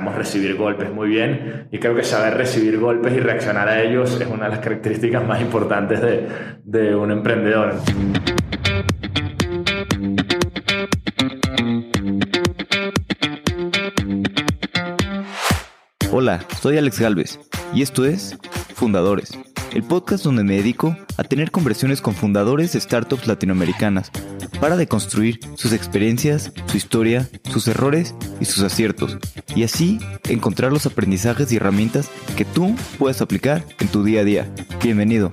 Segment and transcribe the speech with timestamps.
[0.00, 4.18] Sabemos recibir golpes muy bien y creo que saber recibir golpes y reaccionar a ellos
[4.18, 6.26] es una de las características más importantes de,
[6.64, 7.74] de un emprendedor.
[16.10, 17.38] Hola, soy Alex Galvez
[17.74, 18.38] y esto es
[18.74, 19.38] Fundadores,
[19.74, 24.10] el podcast donde me dedico a tener conversaciones con fundadores de startups latinoamericanas
[24.60, 29.16] para deconstruir sus experiencias, su historia, sus errores y sus aciertos,
[29.56, 29.98] y así
[30.28, 34.54] encontrar los aprendizajes y herramientas que tú puedes aplicar en tu día a día.
[34.82, 35.30] Bienvenido.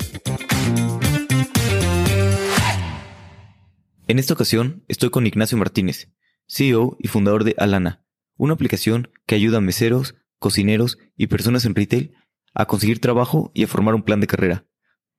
[4.08, 6.10] En esta ocasión estoy con Ignacio Martínez,
[6.48, 8.06] CEO y fundador de Alana,
[8.38, 12.16] una aplicación que ayuda a meseros, cocineros y personas en retail
[12.54, 14.66] a conseguir trabajo y a formar un plan de carrera.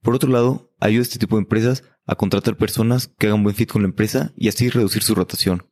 [0.00, 3.54] Por otro lado, ayuda a este tipo de empresas a contratar personas que hagan buen
[3.54, 5.68] fit con la empresa y así reducir su rotación.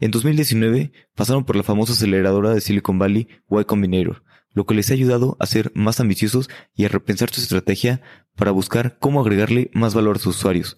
[0.00, 4.90] En 2019 pasaron por la famosa aceleradora de Silicon Valley Y Combinator, lo que les
[4.90, 8.02] ha ayudado a ser más ambiciosos y a repensar su estrategia
[8.34, 10.76] para buscar cómo agregarle más valor a sus usuarios.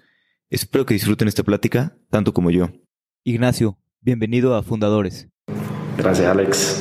[0.51, 2.69] Espero que disfruten esta plática tanto como yo.
[3.25, 5.29] Ignacio, bienvenido a Fundadores.
[5.97, 6.81] Gracias, Alex.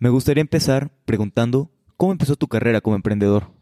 [0.00, 3.52] Me gustaría empezar preguntando, ¿cómo empezó tu carrera como emprendedor?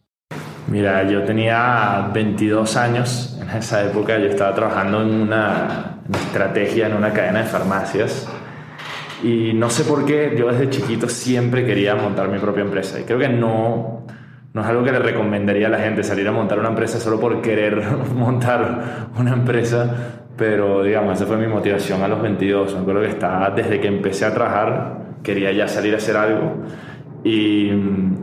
[0.69, 6.95] Mira, yo tenía 22 años en esa época, yo estaba trabajando en una, estrategia en
[6.95, 8.29] una cadena de farmacias.
[9.23, 13.01] Y no sé por qué yo desde chiquito siempre quería montar mi propia empresa.
[13.01, 14.07] Y creo que no,
[14.53, 17.19] no es algo que le recomendaría a la gente salir a montar una empresa solo
[17.19, 17.83] por querer
[18.15, 19.95] montar una empresa,
[20.37, 22.75] pero digamos, esa fue mi motivación a los 22.
[22.75, 26.55] Me acuerdo que estaba desde que empecé a trabajar, quería ya salir a hacer algo
[27.25, 27.71] y,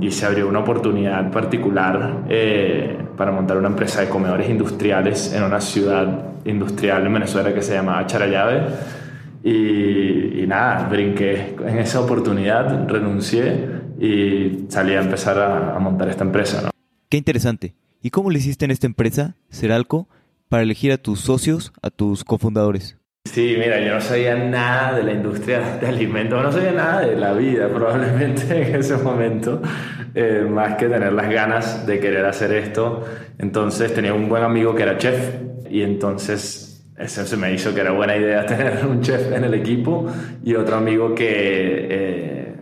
[0.01, 5.43] y se abrió una oportunidad particular eh, para montar una empresa de comedores industriales en
[5.43, 8.67] una ciudad industrial en Venezuela que se llamaba Charallave.
[9.43, 16.09] Y, y nada, brinqué en esa oportunidad, renuncié y salí a empezar a, a montar
[16.09, 16.61] esta empresa.
[16.61, 16.69] ¿no?
[17.07, 17.73] Qué interesante.
[18.01, 20.07] ¿Y cómo le hiciste en esta empresa, Seralco,
[20.49, 22.98] para elegir a tus socios, a tus cofundadores?
[23.25, 27.15] Sí, mira, yo no sabía nada de la industria de alimentos, no sabía nada de
[27.15, 29.61] la vida probablemente en ese momento,
[30.15, 33.03] eh, más que tener las ganas de querer hacer esto.
[33.37, 35.35] Entonces tenía un buen amigo que era chef
[35.69, 39.53] y entonces eso se me hizo que era buena idea tener un chef en el
[39.53, 40.07] equipo
[40.43, 41.87] y otro amigo que...
[41.89, 42.55] Eh,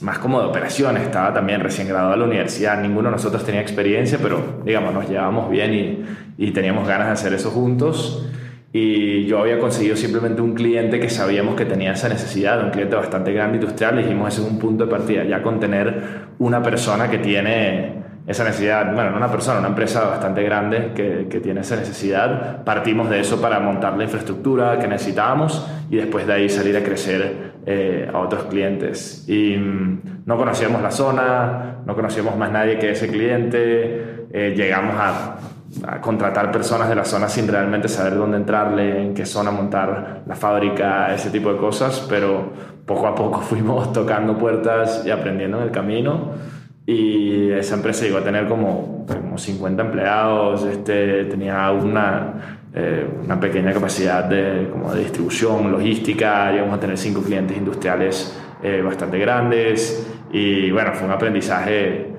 [0.00, 3.60] más como de operaciones, estaba también recién graduado de la universidad, ninguno de nosotros tenía
[3.60, 6.04] experiencia, pero digamos, nos llevábamos bien y,
[6.36, 8.24] y teníamos ganas de hacer eso juntos.
[8.72, 12.96] Y yo había conseguido simplemente un cliente que sabíamos que tenía esa necesidad, un cliente
[12.96, 16.62] bastante grande industrial, y dijimos, ese es un punto de partida, ya con tener una
[16.62, 21.40] persona que tiene esa necesidad, bueno, no una persona, una empresa bastante grande que, que,
[21.40, 26.34] tiene esa necesidad, partimos de eso para montar la infraestructura que necesitábamos y después de
[26.34, 29.24] ahí salir a crecer eh, a otros clientes.
[29.28, 34.94] Y mm, no conocíamos la zona, no conocíamos más nadie que ese cliente, eh, llegamos
[34.98, 35.36] a
[35.86, 40.22] a contratar personas de la zona sin realmente saber dónde entrarle, en qué zona montar
[40.26, 42.52] la fábrica, ese tipo de cosas, pero
[42.84, 46.32] poco a poco fuimos tocando puertas y aprendiendo en el camino.
[46.86, 53.38] Y esa empresa llegó a tener como, como 50 empleados, este, tenía una, eh, una
[53.38, 59.18] pequeña capacidad de, como de distribución, logística, llegamos a tener cinco clientes industriales eh, bastante
[59.18, 60.06] grandes.
[60.32, 62.17] Y bueno, fue un aprendizaje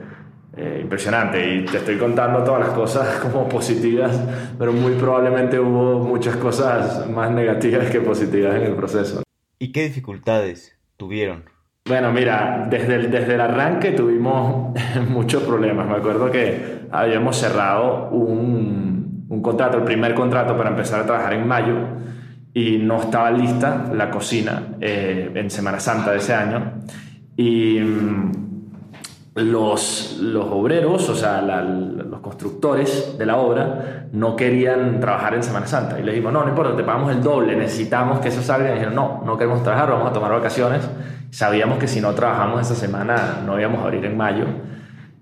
[0.59, 4.20] eh, impresionante y te estoy contando todas las cosas como positivas,
[4.58, 9.24] pero muy probablemente hubo muchas cosas más negativas que positivas en el proceso.
[9.58, 11.46] ¿Y qué dificultades tuvieron?
[11.86, 14.74] Bueno, mira, desde el, desde el arranque tuvimos
[15.09, 15.88] muchos problemas.
[15.88, 21.34] Me acuerdo que habíamos cerrado un, un contrato, el primer contrato para empezar a trabajar
[21.34, 21.78] en mayo
[22.53, 26.81] y no estaba lista la cocina eh, en Semana Santa de ese año.
[27.38, 28.59] Y mm,
[29.44, 35.68] los, los obreros, o sea, los constructores de la obra, no querían trabajar en Semana
[35.68, 36.00] Santa.
[36.00, 38.72] Y les dijimos, no, no importa, te pagamos el doble, necesitamos que eso salga.
[38.72, 40.88] Y dijeron, no, no queremos trabajar, vamos a tomar vacaciones.
[41.32, 44.46] Sabíamos que si no trabajamos esa semana no íbamos a abrir en mayo.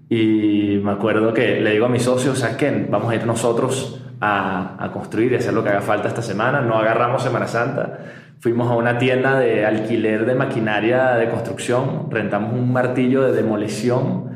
[0.10, 2.88] Y me acuerdo que le digo a mis socios, ¿sabes qué?
[2.90, 6.62] Vamos a ir nosotros a, a construir y hacer lo que haga falta esta semana.
[6.62, 8.00] No agarramos Semana Santa
[8.40, 14.28] Fuimos a una tienda de alquiler de maquinaria de construcción, rentamos un martillo de demolición,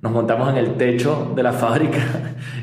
[0.00, 1.98] nos montamos en el techo de la fábrica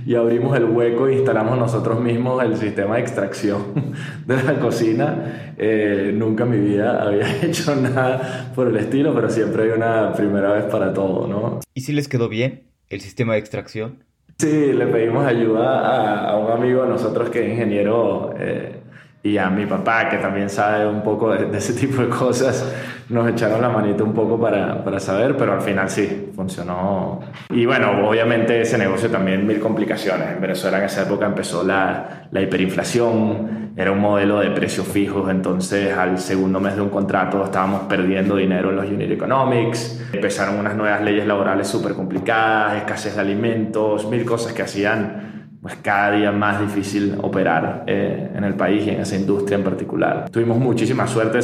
[0.06, 3.94] y abrimos el hueco e instalamos nosotros mismos el sistema de extracción
[4.26, 5.54] de la cocina.
[5.58, 10.14] Eh, nunca en mi vida había hecho nada por el estilo, pero siempre hay una
[10.14, 11.60] primera vez para todo, ¿no?
[11.74, 14.06] ¿Y si les quedó bien el sistema de extracción?
[14.38, 18.34] Sí, le pedimos ayuda a, a un amigo de nosotros que es ingeniero.
[18.40, 18.80] Eh,
[19.25, 22.72] y a mi papá, que también sabe un poco de, de, ese tipo de cosas,
[23.10, 27.22] nos echaron la manita un poco para, para, saber, pero al final sí, funcionó.
[27.50, 30.30] Y bueno, obviamente ese negocio también mil complicaciones.
[30.30, 35.27] En Venezuela en esa época empezó la, la hiperinflación, era un modelo de precios fijos,
[35.31, 40.60] entonces al segundo mes de un contrato estábamos perdiendo dinero en los unit economics, empezaron
[40.60, 45.25] unas nuevas leyes laborales súper complicadas, escasez de alimentos, mil cosas que hacían
[45.66, 49.64] pues cada día más difícil operar eh, en el país y en esa industria en
[49.64, 50.30] particular.
[50.30, 51.40] Tuvimos muchísima suerte,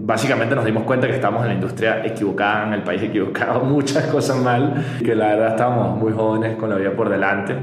[0.00, 4.06] básicamente nos dimos cuenta que estábamos en la industria equivocada, en el país equivocado, muchas
[4.06, 7.54] cosas mal, que la verdad estábamos muy jóvenes con la vida por delante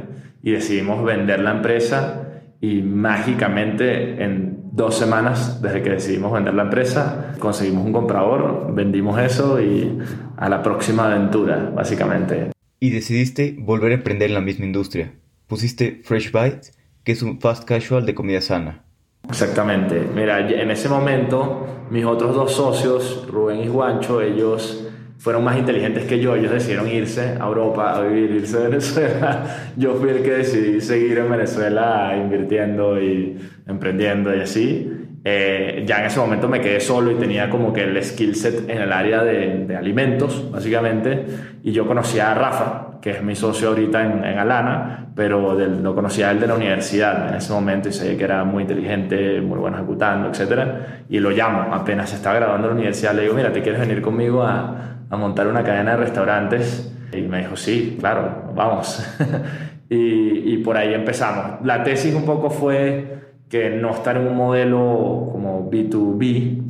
[0.42, 2.30] y decidimos vender la empresa
[2.62, 9.20] y mágicamente en dos semanas desde que decidimos vender la empresa conseguimos un comprador, vendimos
[9.20, 10.00] eso y
[10.38, 12.52] a la próxima aventura, básicamente.
[12.80, 15.19] Y decidiste volver a emprender en la misma industria
[15.50, 16.72] pusiste Fresh Bites,
[17.04, 18.84] que es un fast casual de comida sana.
[19.28, 20.02] Exactamente.
[20.16, 24.86] Mira, en ese momento, mis otros dos socios, Rubén y Juancho, ellos
[25.18, 26.36] fueron más inteligentes que yo.
[26.36, 29.58] Ellos decidieron irse a Europa a vivir, irse a Venezuela.
[29.76, 33.38] Yo fui el que decidí seguir en Venezuela invirtiendo y
[33.68, 34.92] emprendiendo y así.
[35.26, 38.70] Eh, ya en ese momento me quedé solo y tenía como que el skill set
[38.70, 41.26] en el área de, de alimentos, básicamente.
[41.64, 45.96] Y yo conocía a Rafa, que es mi socio ahorita en, en Alana, pero lo
[45.96, 49.58] conocía él de la universidad en ese momento y sabía que era muy inteligente, muy
[49.58, 50.62] bueno ejecutando, etc.
[51.10, 53.80] Y lo llamo, apenas se estaba graduando en la universidad, le digo, mira, ¿te quieres
[53.80, 56.96] venir conmigo a, montar una cadena de restaurantes?
[57.12, 59.04] Y me dijo, sí, claro, vamos.
[59.90, 61.66] y, y por ahí empezamos.
[61.66, 63.20] La tesis un poco fue
[63.50, 66.64] que no estar en un modelo como B2B,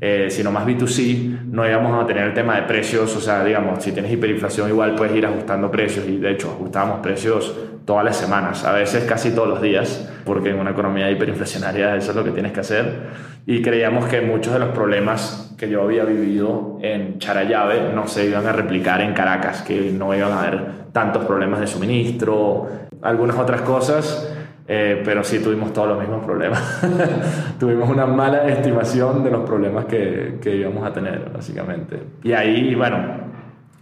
[0.00, 3.80] eh, sino más B2C, no íbamos a tener el tema de precios, o sea, digamos,
[3.80, 8.16] si tienes hiperinflación igual puedes ir ajustando precios y de hecho ajustábamos precios todas las
[8.16, 12.24] semanas, a veces casi todos los días, porque en una economía hiperinflacionaria eso es lo
[12.24, 13.02] que tienes que hacer.
[13.46, 18.26] Y creíamos que muchos de los problemas que yo había vivido en Charayave no se
[18.26, 20.60] iban a replicar en Caracas, que no iban a haber
[20.92, 22.66] tantos problemas de suministro,
[23.00, 24.33] algunas otras cosas
[24.66, 26.82] eh, pero sí tuvimos todos los mismos problemas.
[27.58, 32.02] tuvimos una mala estimación de los problemas que, que, íbamos a tener, básicamente.
[32.22, 32.96] Y ahí, bueno,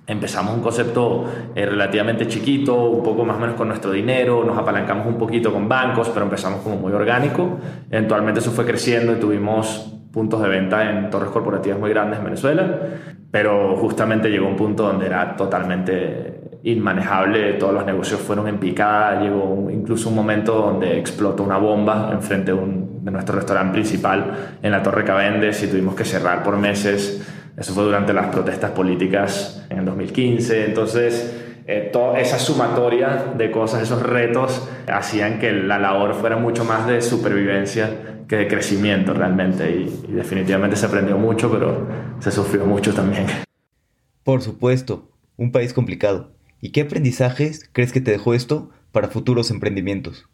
[0.06, 1.24] empezamos un concepto
[1.54, 5.52] eh, relativamente chiquito, un poco más o menos con nuestro dinero, nos apalancamos un poquito
[5.52, 7.58] con bancos, pero empezamos como muy orgánico.
[7.90, 12.24] Eventualmente eso fue creciendo y tuvimos puntos de venta en torres corporativas muy grandes en
[12.24, 12.78] Venezuela,
[13.30, 19.20] pero justamente llegó un punto donde era totalmente inmanejable, todos los negocios fueron en picada,
[19.20, 24.56] llegó incluso un momento donde explotó una bomba enfrente de, un, de nuestro restaurante principal
[24.62, 27.26] en la Torre Cavendes y tuvimos que cerrar por meses.
[27.56, 30.66] Eso fue durante las protestas políticas en el 2015.
[30.66, 36.64] Entonces, eh, toda esa sumatoria de cosas, esos retos, hacían que la labor fuera mucho
[36.64, 39.68] más de supervivencia que de crecimiento realmente.
[39.68, 41.86] Y, y definitivamente se aprendió mucho, pero
[42.20, 43.26] se sufrió mucho también.
[44.22, 46.31] Por supuesto, un país complicado
[46.62, 50.28] ¿Y qué aprendizajes crees que te dejó esto para futuros emprendimientos?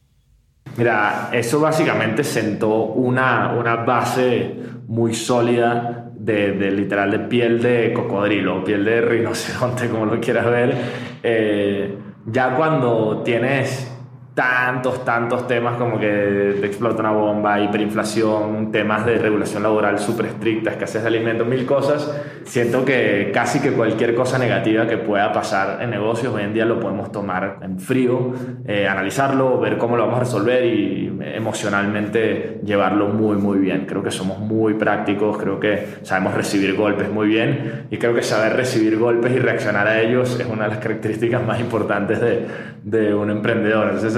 [0.76, 4.54] Mira, eso básicamente sentó una, una base
[4.86, 10.74] muy sólida de, literal de piel de cocodrilo, piel de rinoceronte, como lo quieras ver.
[11.22, 11.96] Eh,
[12.26, 13.90] ya cuando tienes
[14.38, 20.26] tantos, tantos temas como que te explota una bomba, hiperinflación, temas de regulación laboral súper
[20.26, 22.08] estricta, escasez de alimentos, mil cosas.
[22.44, 26.66] Siento que casi que cualquier cosa negativa que pueda pasar en negocios hoy en día
[26.66, 28.32] lo podemos tomar en frío,
[28.64, 33.86] eh, analizarlo, ver cómo lo vamos a resolver y emocionalmente llevarlo muy, muy bien.
[33.86, 38.22] Creo que somos muy prácticos, creo que sabemos recibir golpes muy bien y creo que
[38.22, 42.46] saber recibir golpes y reaccionar a ellos es una de las características más importantes de,
[42.90, 43.90] de un emprendedor.
[43.94, 44.16] Entonces,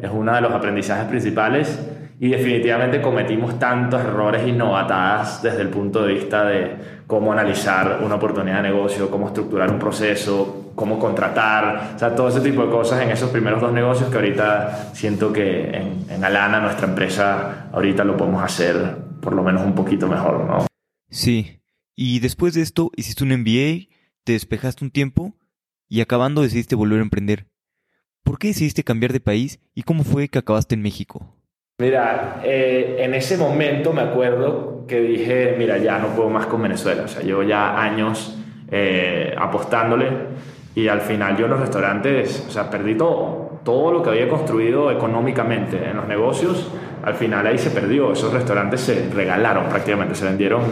[0.00, 1.78] es uno de los aprendizajes principales
[2.20, 8.00] y definitivamente cometimos tantos errores y novatadas desde el punto de vista de cómo analizar
[8.02, 12.64] una oportunidad de negocio, cómo estructurar un proceso, cómo contratar, o sea, todo ese tipo
[12.64, 16.86] de cosas en esos primeros dos negocios que ahorita siento que en, en Alana, nuestra
[16.86, 20.66] empresa, ahorita lo podemos hacer por lo menos un poquito mejor, ¿no?
[21.10, 21.60] Sí,
[21.96, 23.88] y después de esto hiciste un MBA,
[24.24, 25.34] te despejaste un tiempo
[25.88, 27.46] y acabando decidiste volver a emprender.
[28.24, 31.34] ¿Por qué decidiste cambiar de país y cómo fue que acabaste en México?
[31.78, 36.62] Mira, eh, en ese momento me acuerdo que dije, mira, ya no puedo más con
[36.62, 37.02] Venezuela.
[37.02, 38.38] O sea, llevo ya años
[38.70, 40.08] eh, apostándole
[40.74, 43.60] y al final yo en los restaurantes, o sea, perdí todo.
[43.62, 46.70] Todo lo que había construido económicamente en los negocios,
[47.02, 48.12] al final ahí se perdió.
[48.12, 50.62] Esos restaurantes se regalaron prácticamente, se vendieron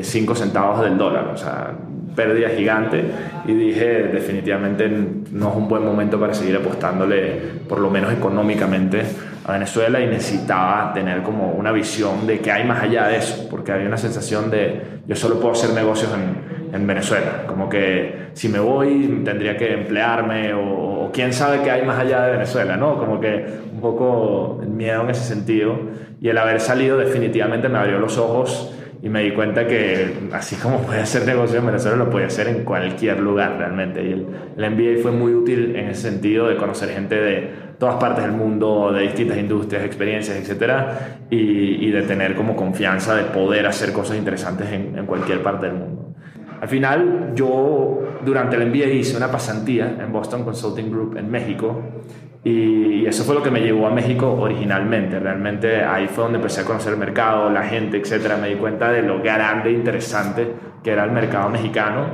[0.00, 1.28] 5 eh, centavos del dólar.
[1.32, 1.74] O sea,
[2.16, 3.04] pérdida gigante
[3.46, 4.88] y dije definitivamente
[5.30, 9.02] no es un buen momento para seguir apostándole, por lo menos económicamente,
[9.44, 13.46] a Venezuela y necesitaba tener como una visión de que hay más allá de eso,
[13.48, 18.30] porque había una sensación de yo solo puedo hacer negocios en, en Venezuela, como que
[18.32, 22.32] si me voy tendría que emplearme o, o, quién sabe qué hay más allá de
[22.32, 22.98] Venezuela, ¿no?
[22.98, 25.78] Como que un poco miedo en ese sentido
[26.20, 30.56] y el haber salido definitivamente me abrió los ojos y me di cuenta que así
[30.56, 34.02] como puede hacer negocio en Venezuela, lo puede hacer en cualquier lugar realmente.
[34.02, 34.26] Y el,
[34.56, 38.32] el MBA fue muy útil en ese sentido de conocer gente de todas partes del
[38.32, 43.92] mundo, de distintas industrias, experiencias, etcétera, y, y de tener como confianza de poder hacer
[43.92, 46.14] cosas interesantes en, en cualquier parte del mundo.
[46.60, 51.82] Al final, yo durante el MBA hice una pasantía en Boston Consulting Group en México
[52.44, 55.18] y eso fue lo que me llevó a México originalmente.
[55.18, 58.36] Realmente ahí fue donde empecé a conocer el mercado, la gente, etcétera.
[58.36, 60.46] Me di cuenta de lo grande e interesante
[60.82, 62.06] que era el mercado mexicano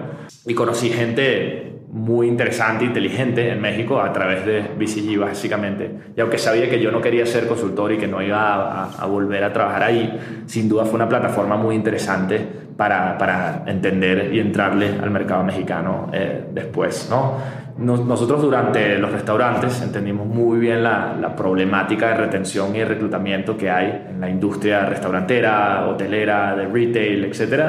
[0.46, 5.90] y conocí gente muy interesante, inteligente en México a través de BCG básicamente.
[6.16, 9.02] Y aunque sabía que yo no quería ser consultor y que no iba a, a,
[9.02, 14.40] a volver a trabajar ahí, sin duda fue una plataforma muy interesante para, entender y
[14.40, 17.08] entrarle al mercado mexicano eh, después.
[17.10, 17.36] ¿no?
[17.78, 23.70] Nos, nosotros durante los restaurantes entendimos muy bien la, problemática de retención y reclutamiento que
[23.70, 27.64] hay en la industria restaurantera, hotelera, de retail, etc.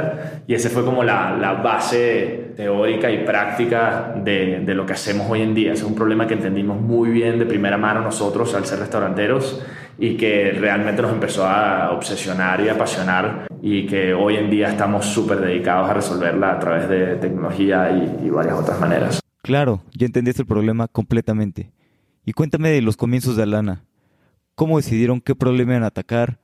[0.48, 5.54] Y ese fue como la, base teórica y práctica de, lo que hacemos hoy en
[5.54, 5.74] día.
[5.74, 9.64] es un problema que entendimos muy bien de primera mano nosotros al ser restauranteros
[9.98, 15.06] y que realmente nos empezó a obsesionar y apasionar y que hoy en día estamos
[15.06, 19.20] súper dedicados a resolverla a través de tecnología y, y, varias otras maneras.
[19.42, 21.72] Claro, ya entendiste el problema completamente.
[22.26, 23.84] Y cuéntame de los comienzos de Alana.
[24.56, 26.40] ¿Cómo decidieron qué problema iban a atacar?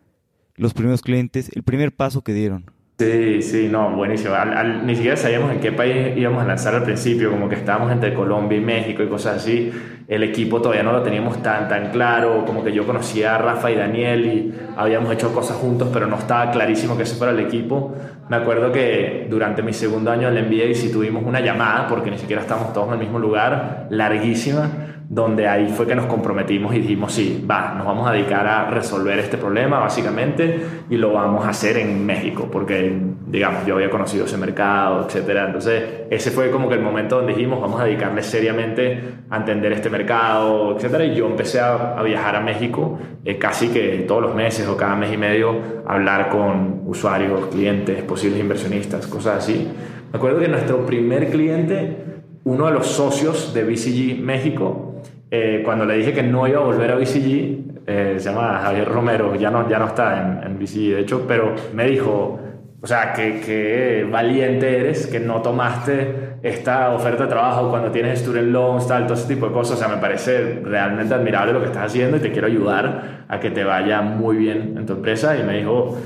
[0.55, 2.71] Los primeros clientes, el primer paso que dieron.
[2.99, 4.33] Sí, sí, no, buenísimo.
[4.33, 7.55] Al, al, ni siquiera sabíamos en qué país íbamos a lanzar al principio, como que
[7.55, 9.71] estábamos entre Colombia y México y cosas así.
[10.09, 13.69] El equipo todavía no lo teníamos tan, tan claro, como que yo conocía a Rafa
[13.69, 17.39] y Daniel y habíamos hecho cosas juntos, pero no estaba clarísimo que ese fuera el
[17.39, 17.93] equipo.
[18.27, 22.17] Me acuerdo que durante mi segundo año del MBA sí tuvimos una llamada, porque ni
[22.17, 26.81] siquiera estábamos todos en el mismo lugar, larguísima, donde ahí fue que nos comprometimos y
[26.81, 31.45] dijimos, sí, va, nos vamos a dedicar a resolver este problema básicamente y lo vamos
[31.45, 35.47] a hacer en México, porque, digamos, yo había conocido ese mercado, etcétera.
[35.47, 39.01] Entonces, ese fue como que el momento donde dijimos, vamos a dedicarle seriamente
[39.31, 41.05] a entender este mercado, etcétera.
[41.05, 44.77] Y yo empecé a, a viajar a México eh, casi que todos los meses o
[44.77, 49.67] cada mes y medio, a hablar con usuarios, clientes, posibles inversionistas, cosas así.
[50.11, 51.97] Me acuerdo que nuestro primer cliente,
[52.45, 54.95] uno de los socios de BCG México,
[55.29, 58.87] eh, cuando le dije que no iba a volver a BCG, eh, se llama Javier
[58.87, 62.39] Romero, ya no, ya no está en, en BCG de hecho, pero me dijo,
[62.81, 68.19] o sea, que, que, valiente eres, que no tomaste esta oferta de trabajo cuando tienes
[68.19, 69.75] student loans, tal, todo ese tipo de cosas.
[69.75, 73.39] O sea, me parece realmente admirable lo que estás haciendo y te quiero ayudar a
[73.39, 75.37] que te vaya muy bien en tu empresa.
[75.37, 75.97] Y me dijo,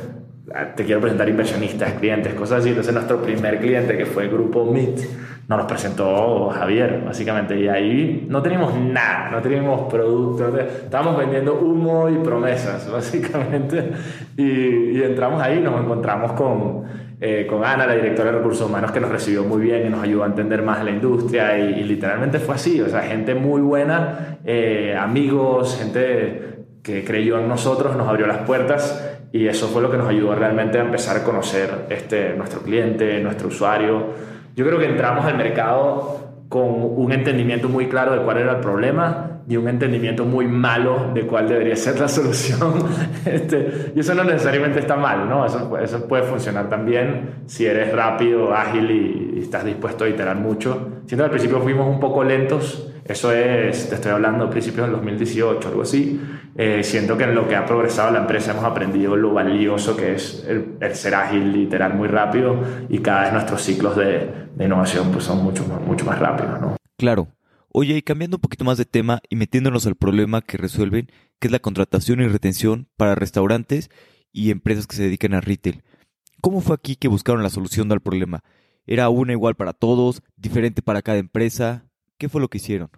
[0.75, 2.69] te quiero presentar inversionistas, clientes, cosas así.
[2.69, 4.99] Entonces, nuestro primer cliente, que fue grupo MIT,
[5.47, 7.59] nos presentó Javier, básicamente.
[7.59, 13.91] Y ahí no teníamos nada, no teníamos productos, estábamos vendiendo humo y promesas, básicamente.
[14.37, 16.83] Y, entramos ahí, nos encontramos con,
[17.19, 20.01] eh, con Ana, la directora de recursos humanos, que nos recibió muy bien y nos
[20.01, 21.57] ayudó a entender más la industria.
[21.57, 27.39] Y, y literalmente fue así, o sea, gente muy buena, eh, amigos, gente que creyó
[27.39, 30.81] en nosotros, nos abrió las puertas y eso fue lo que nos ayudó realmente a
[30.81, 34.32] empezar a conocer este, nuestro cliente, nuestro usuario.
[34.55, 36.19] Yo creo que entramos al mercado
[36.49, 41.11] con un entendimiento muy claro de cuál era el problema y un entendimiento muy malo
[41.13, 42.85] de cuál debería ser la solución.
[43.25, 45.45] Este, y eso no necesariamente está mal, ¿no?
[45.45, 50.37] Eso, eso puede funcionar también si eres rápido, ágil y, y estás dispuesto a iterar
[50.37, 51.01] mucho.
[51.05, 54.95] Siento que al principio fuimos un poco lentos, eso es, te estoy hablando, principios del
[54.95, 56.21] 2018, algo así.
[56.55, 60.13] Eh, siento que en lo que ha progresado la empresa hemos aprendido lo valioso que
[60.13, 64.65] es el, el ser ágil, iterar muy rápido y cada vez nuestros ciclos de, de
[64.65, 66.77] innovación pues son mucho, mucho más rápidos, ¿no?
[66.97, 67.27] Claro.
[67.73, 71.07] Oye, y cambiando un poquito más de tema y metiéndonos al problema que resuelven,
[71.39, 73.89] que es la contratación y retención para restaurantes
[74.31, 75.83] y empresas que se dedican a retail.
[76.39, 78.41] ¿Cómo fue aquí que buscaron la solución al problema?
[78.85, 81.85] ¿Era una igual para todos, diferente para cada empresa?
[82.17, 82.89] ¿Qué fue lo que hicieron?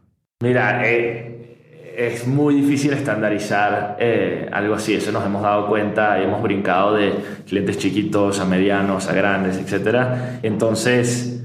[0.42, 6.24] Mira, eh, es muy difícil estandarizar eh, algo así, eso nos hemos dado cuenta y
[6.24, 7.14] hemos brincado de
[7.48, 10.42] clientes chiquitos a medianos, a grandes, etc.
[10.44, 11.44] Entonces,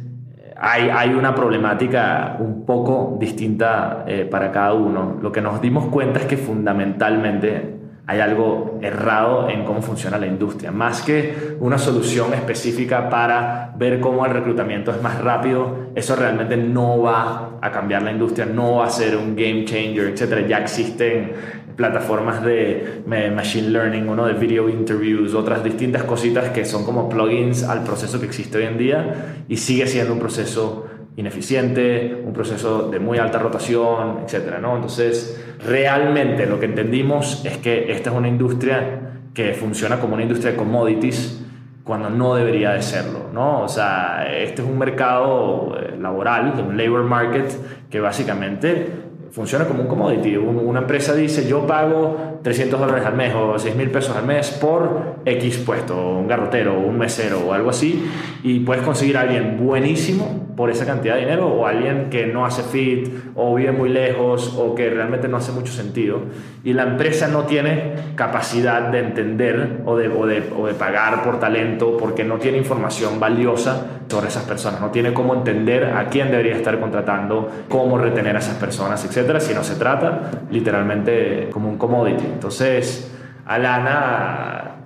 [0.56, 5.18] hay, hay una problemática un poco distinta eh, para cada uno.
[5.22, 7.79] Lo que nos dimos cuenta es que fundamentalmente
[8.10, 10.72] hay algo errado en cómo funciona la industria.
[10.72, 16.56] Más que una solución específica para ver cómo el reclutamiento es más rápido, eso realmente
[16.56, 20.44] no va a cambiar la industria, no va a ser un game changer, etc.
[20.48, 21.34] Ya existen
[21.76, 27.62] plataformas de machine learning, uno de video interviews, otras distintas cositas que son como plugins
[27.62, 32.88] al proceso que existe hoy en día y sigue siendo un proceso ineficiente, un proceso
[32.90, 34.58] de muy alta rotación, etc.
[34.60, 34.76] ¿no?
[34.76, 39.00] Entonces, realmente lo que entendimos es que esta es una industria
[39.34, 41.44] que funciona como una industria de commodities
[41.84, 43.62] cuando no debería de serlo, ¿no?
[43.62, 47.50] O sea, este es un mercado eh, laboral, un labor market,
[47.90, 48.86] que básicamente
[49.30, 50.36] funciona como un commodity.
[50.36, 54.50] Una empresa dice, yo pago 300 dólares al mes o 6 mil pesos al mes
[54.50, 58.08] por X puesto, un garrotero, un mesero o algo así,
[58.42, 62.44] y puedes conseguir a alguien buenísimo por esa cantidad de dinero o alguien que no
[62.44, 66.20] hace fit o vive muy lejos o que realmente no hace mucho sentido.
[66.64, 71.22] Y la empresa no tiene capacidad de entender o de, o de, o de pagar
[71.22, 76.08] por talento porque no tiene información valiosa sobre esas personas, no tiene cómo entender a
[76.08, 81.48] quién debería estar contratando, cómo retener a esas personas, etcétera, si no se trata literalmente
[81.50, 82.24] como un commodity.
[82.32, 83.10] Entonces,
[83.46, 84.76] Alana,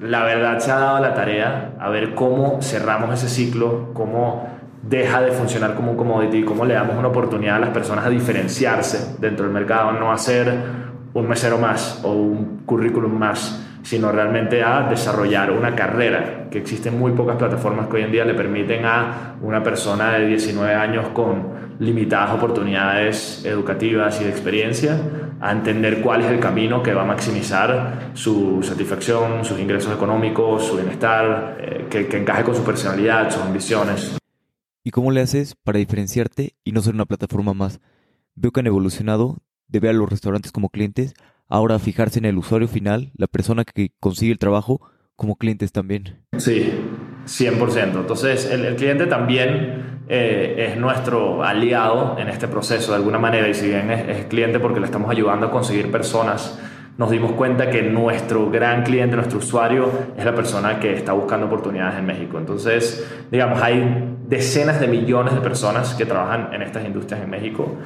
[0.00, 4.48] la verdad se ha dado la tarea a ver cómo cerramos ese ciclo, cómo
[4.82, 8.10] deja de funcionar como un commodity, cómo le damos una oportunidad a las personas a
[8.10, 10.52] diferenciarse dentro del mercado, no hacer
[11.14, 16.98] un mesero más o un currículum más sino realmente a desarrollar una carrera, que existen
[16.98, 21.08] muy pocas plataformas que hoy en día le permiten a una persona de 19 años
[21.08, 24.96] con limitadas oportunidades educativas y de experiencia
[25.42, 30.64] a entender cuál es el camino que va a maximizar su satisfacción, sus ingresos económicos,
[30.64, 34.16] su bienestar, eh, que, que encaje con su personalidad, sus ambiciones.
[34.84, 37.80] ¿Y cómo le haces para diferenciarte y no ser una plataforma más?
[38.36, 41.12] Veo que han evolucionado de ver a los restaurantes como clientes
[41.48, 44.80] ahora fijarse en el usuario final, la persona que consigue el trabajo,
[45.16, 46.24] como clientes también.
[46.38, 46.72] Sí,
[47.26, 48.00] 100%.
[48.00, 53.54] Entonces, el, cliente también eh, es nuestro aliado en este proceso de alguna manera y
[53.54, 56.58] si bien es, cliente porque le estamos ayudando a conseguir personas,
[56.98, 61.46] nos dimos cuenta que nuestro gran cliente, nuestro usuario, es la persona que está buscando
[61.46, 62.38] oportunidades en México.
[62.38, 67.76] Entonces, digamos, hay decenas de millones de personas que trabajan en estas industrias en México.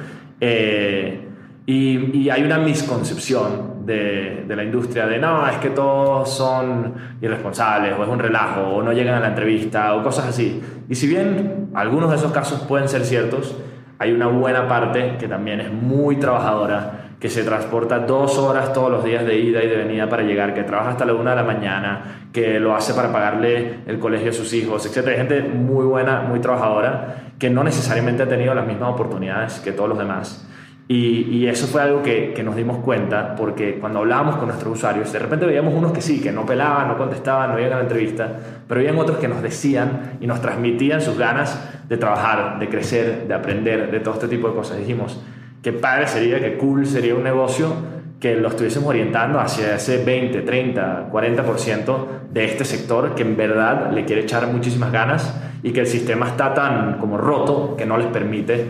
[0.41, 1.27] Eh,
[1.69, 7.93] y, hay una misconcepción de, de, la industria de no, es que todos son irresponsables
[7.99, 10.61] o es un relajo o no llegan a la entrevista o cosas así.
[10.87, 13.53] Y si bien algunos de esos casos pueden ser ciertos,
[13.99, 18.89] hay una buena parte que también es muy trabajadora, que se transporta dos horas todos
[18.89, 21.35] los días de ida y de venida para llegar, que trabaja hasta la una de
[21.35, 25.05] la mañana, que lo hace para pagarle el colegio a sus hijos, etc.
[25.09, 29.73] Hay gente muy buena, muy trabajadora, que no necesariamente ha tenido las mismas oportunidades que
[29.73, 30.47] todos los demás
[30.89, 35.11] y, eso fue algo que, que, nos dimos cuenta porque cuando hablábamos con nuestros usuarios,
[35.11, 37.81] de repente veíamos unos que sí, que no pelaban, no contestaban, no iban a la
[37.81, 38.31] entrevista,
[38.67, 43.27] pero habían otros que nos decían y nos transmitían sus ganas de trabajar, de crecer,
[43.27, 44.77] de aprender, de todo este tipo de cosas.
[44.77, 45.21] Dijimos,
[45.61, 47.73] qué padre sería, qué cool sería un negocio
[48.21, 51.97] que lo estuviésemos orientando hacia ese 20, 30, 40%
[52.31, 56.27] de este sector que en verdad le quiere echar muchísimas ganas y que el sistema
[56.29, 58.65] está tan como roto que no les permite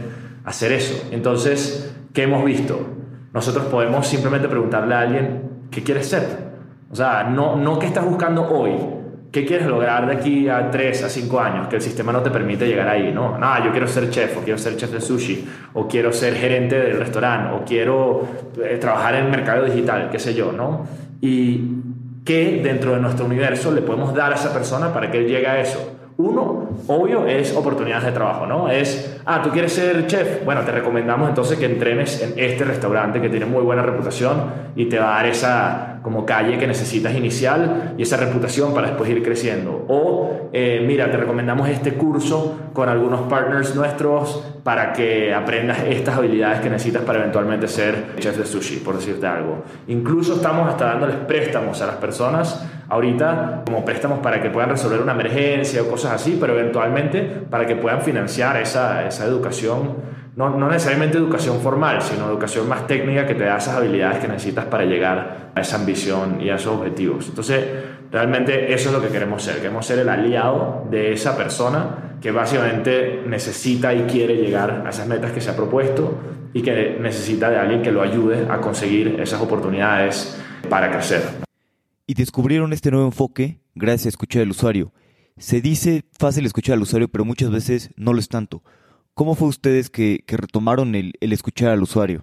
[0.46, 1.10] hacer eso.
[1.12, 2.80] Entonces, ¿Qué hemos visto?
[3.34, 5.42] Nosotros podemos simplemente preguntarle a alguien
[5.72, 6.48] qué quieres ser.
[6.92, 8.72] O sea, no, no qué estás buscando hoy,
[9.32, 12.32] qué quieres lograr de aquí a 3 a 5 años, que el sistema no te
[12.32, 13.38] permite llegar ahí, ¿no?
[13.38, 16.80] No, yo quiero ser chef, o quiero ser chef de sushi, o quiero ser gerente
[16.80, 18.26] del restaurante, o quiero
[18.64, 20.88] eh, trabajar en el mercado digital, qué sé yo, ¿no?
[21.20, 21.62] Y
[22.24, 25.48] qué dentro de nuestro universo le podemos dar a esa persona para que él llegue
[25.48, 25.94] a eso.
[26.18, 28.70] Uno, obvio, es oportunidades de trabajo, ¿no?
[28.70, 30.44] Es, ah, tú quieres ser chef.
[30.44, 34.86] Bueno, te recomendamos entonces que entrenes en este restaurante que tiene muy buena reputación y
[34.86, 39.10] te va a dar esa como calle que necesitas inicial y esa reputación para después
[39.10, 39.84] ir creciendo.
[39.90, 46.16] O, eh, mira, te recomendamos este curso con algunos partners nuestros para que aprendas estas
[46.16, 49.64] habilidades que necesitas para eventualmente ser chef de sushi, por decirte algo.
[49.90, 55.02] Incluso estamos hasta dándoles préstamos a las personas ahorita como préstamos para que puedan resolver
[55.02, 59.98] una emergencia o cosas así, pero eventualmente para que puedan financiar esa, esa educación,
[60.38, 64.28] no, no, necesariamente educación formal, sino educación más técnica que te da esas habilidades que
[64.28, 67.28] necesitas para llegar a esa ambición y a esos objetivos.
[67.28, 67.66] Entonces,
[68.12, 72.32] realmente eso es lo que queremos ser, queremos ser el aliado de esa persona que
[72.32, 76.18] básicamente necesita y quiere llegar a esas metas que se ha propuesto
[76.54, 81.48] y que necesita de alguien que lo ayude a conseguir esas oportunidades para crecer
[82.08, 84.94] y descubrieron este nuevo enfoque gracias a escuchar al usuario.
[85.38, 88.64] Se dice fácil escuchar al usuario, pero muchas veces no lo es tanto.
[89.18, 92.22] ¿Cómo fue ustedes que, retomaron el, el escuchar al usuario?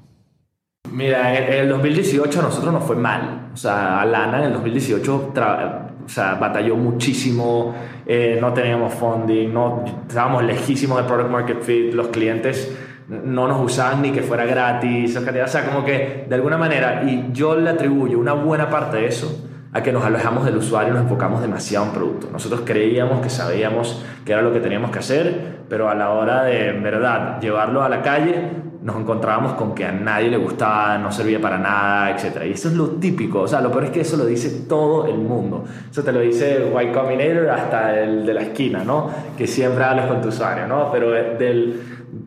[0.92, 3.50] Mira, en el 2018 a nosotros nos fue mal.
[3.52, 7.74] O sea, Alana en el 2018 o sea, batalló muchísimo,
[8.07, 12.72] eh, no teníamos funding, no, estábamos lejísimos del product market fit, los clientes
[13.09, 17.30] no nos usaban ni que fuera gratis, o sea, como que de alguna manera, y
[17.33, 19.43] yo le atribuyo una buena parte de eso
[19.74, 22.28] a que nos alejamos del usuario y nos enfocamos demasiado en producto.
[22.30, 26.44] Nosotros creíamos que sabíamos que era lo que teníamos que hacer, pero a la hora
[26.44, 28.50] de, en verdad, llevarlo a la calle,
[28.82, 32.42] nos encontrábamos con que a nadie le gustaba, no servía para nada, etc.
[32.46, 35.06] Y eso es lo típico, o sea, lo peor es que eso lo dice todo
[35.08, 35.64] el mundo.
[35.90, 39.10] Eso te lo dice White Combinator hasta el de la esquina, ¿no?
[39.37, 40.92] Que siempre hablas con tu usuario, ¿no?
[40.92, 41.80] Pero del,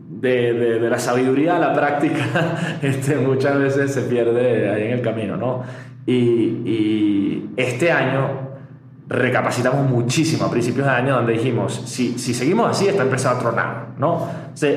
[0.09, 2.25] de, de, de, la sabiduría a la práctica
[2.81, 5.63] este, muchas veces se pierde ahí en el camino, ¿no?
[6.07, 8.47] Y, este año
[9.07, 13.37] recapacitamos muchísimo a principios de año donde dijimos, si, si seguimos así, esta empresa va
[13.37, 14.27] a tronar, ¿no?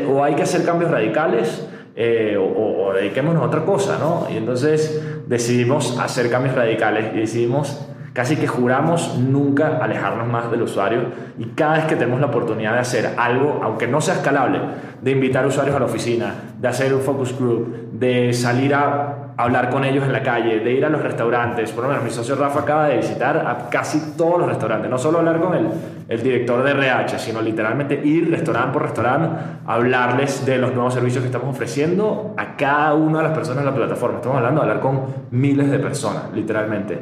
[0.08, 4.26] O, hay que hacer cambios radicales eh, o, o, dediquémonos a otra cosa, ¿no?
[4.32, 10.62] Y entonces decidimos hacer cambios radicales y decidimos Casi que juramos nunca alejarnos más del
[10.62, 11.04] usuario
[11.38, 14.58] y cada vez que tenemos la oportunidad de hacer algo, aunque no sea escalable,
[15.00, 19.70] de invitar usuarios a la oficina, de hacer un focus group, de salir a hablar
[19.70, 21.72] con ellos en la calle, de ir a los restaurantes.
[21.72, 24.98] Por lo menos mi socio Rafa acaba de visitar a casi todos los restaurantes, no
[24.98, 29.28] solo hablar con el, director de RH, sino literalmente ir restaurante por restaurante,
[29.64, 33.66] hablarles de los nuevos servicios que estamos ofreciendo a cada una de las personas en
[33.66, 34.16] la plataforma.
[34.16, 36.98] Estamos hablando de hablar con miles de personas, literalmente.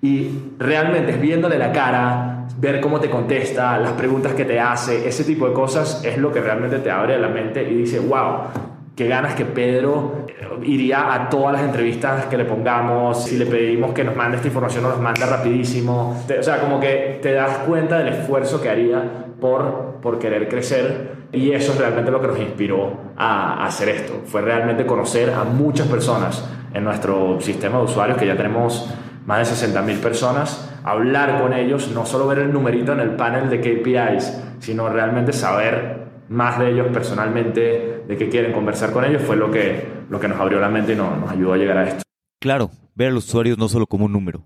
[0.00, 5.08] Y realmente es viéndole la cara, ver cómo te contesta, las preguntas que te hace,
[5.08, 8.71] ese tipo de cosas es lo que realmente te abre la mente y dice, wow,
[8.94, 10.26] qué ganas que Pedro
[10.62, 14.48] iría a todas las entrevistas que le pongamos, si le pedimos que nos mande esta
[14.48, 16.22] información, nos manda rapidísimo.
[16.38, 19.02] O sea, como que te das cuenta del esfuerzo que haría
[19.40, 23.88] por, por querer crecer y eso es realmente lo que nos inspiró a, a hacer
[23.88, 24.20] esto.
[24.26, 28.92] Fue realmente conocer a muchas personas en nuestro sistema de usuarios que ya tenemos
[29.26, 33.48] más de 60.000 personas, hablar con ellos, no solo ver el numerito en el panel
[33.48, 39.22] de KPIs, sino realmente saber más de ellos personalmente, de qué quieren conversar con ellos,
[39.22, 41.78] fue lo que, lo que nos abrió la mente y nos, nos ayudó a llegar
[41.78, 42.02] a esto.
[42.40, 44.44] Claro, ver a los usuarios no solo como un número.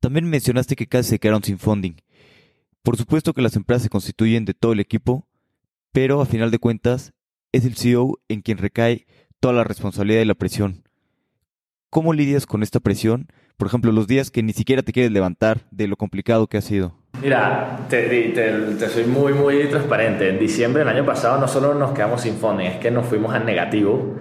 [0.00, 1.94] También mencionaste que casi se quedaron sin funding.
[2.82, 5.26] Por supuesto que las empresas se constituyen de todo el equipo,
[5.92, 7.12] pero a final de cuentas
[7.52, 9.06] es el CEO en quien recae
[9.38, 10.84] toda la responsabilidad y la presión.
[11.90, 13.28] ¿Cómo lidias con esta presión
[13.60, 16.62] por ejemplo, los días que ni siquiera te quieres levantar de lo complicado que ha
[16.62, 16.96] sido?
[17.22, 20.28] Mira, te, te, soy muy, muy transparente.
[20.28, 23.34] En diciembre del año pasado no solo nos quedamos sin fondos, es que nos fuimos
[23.34, 24.16] al negativo.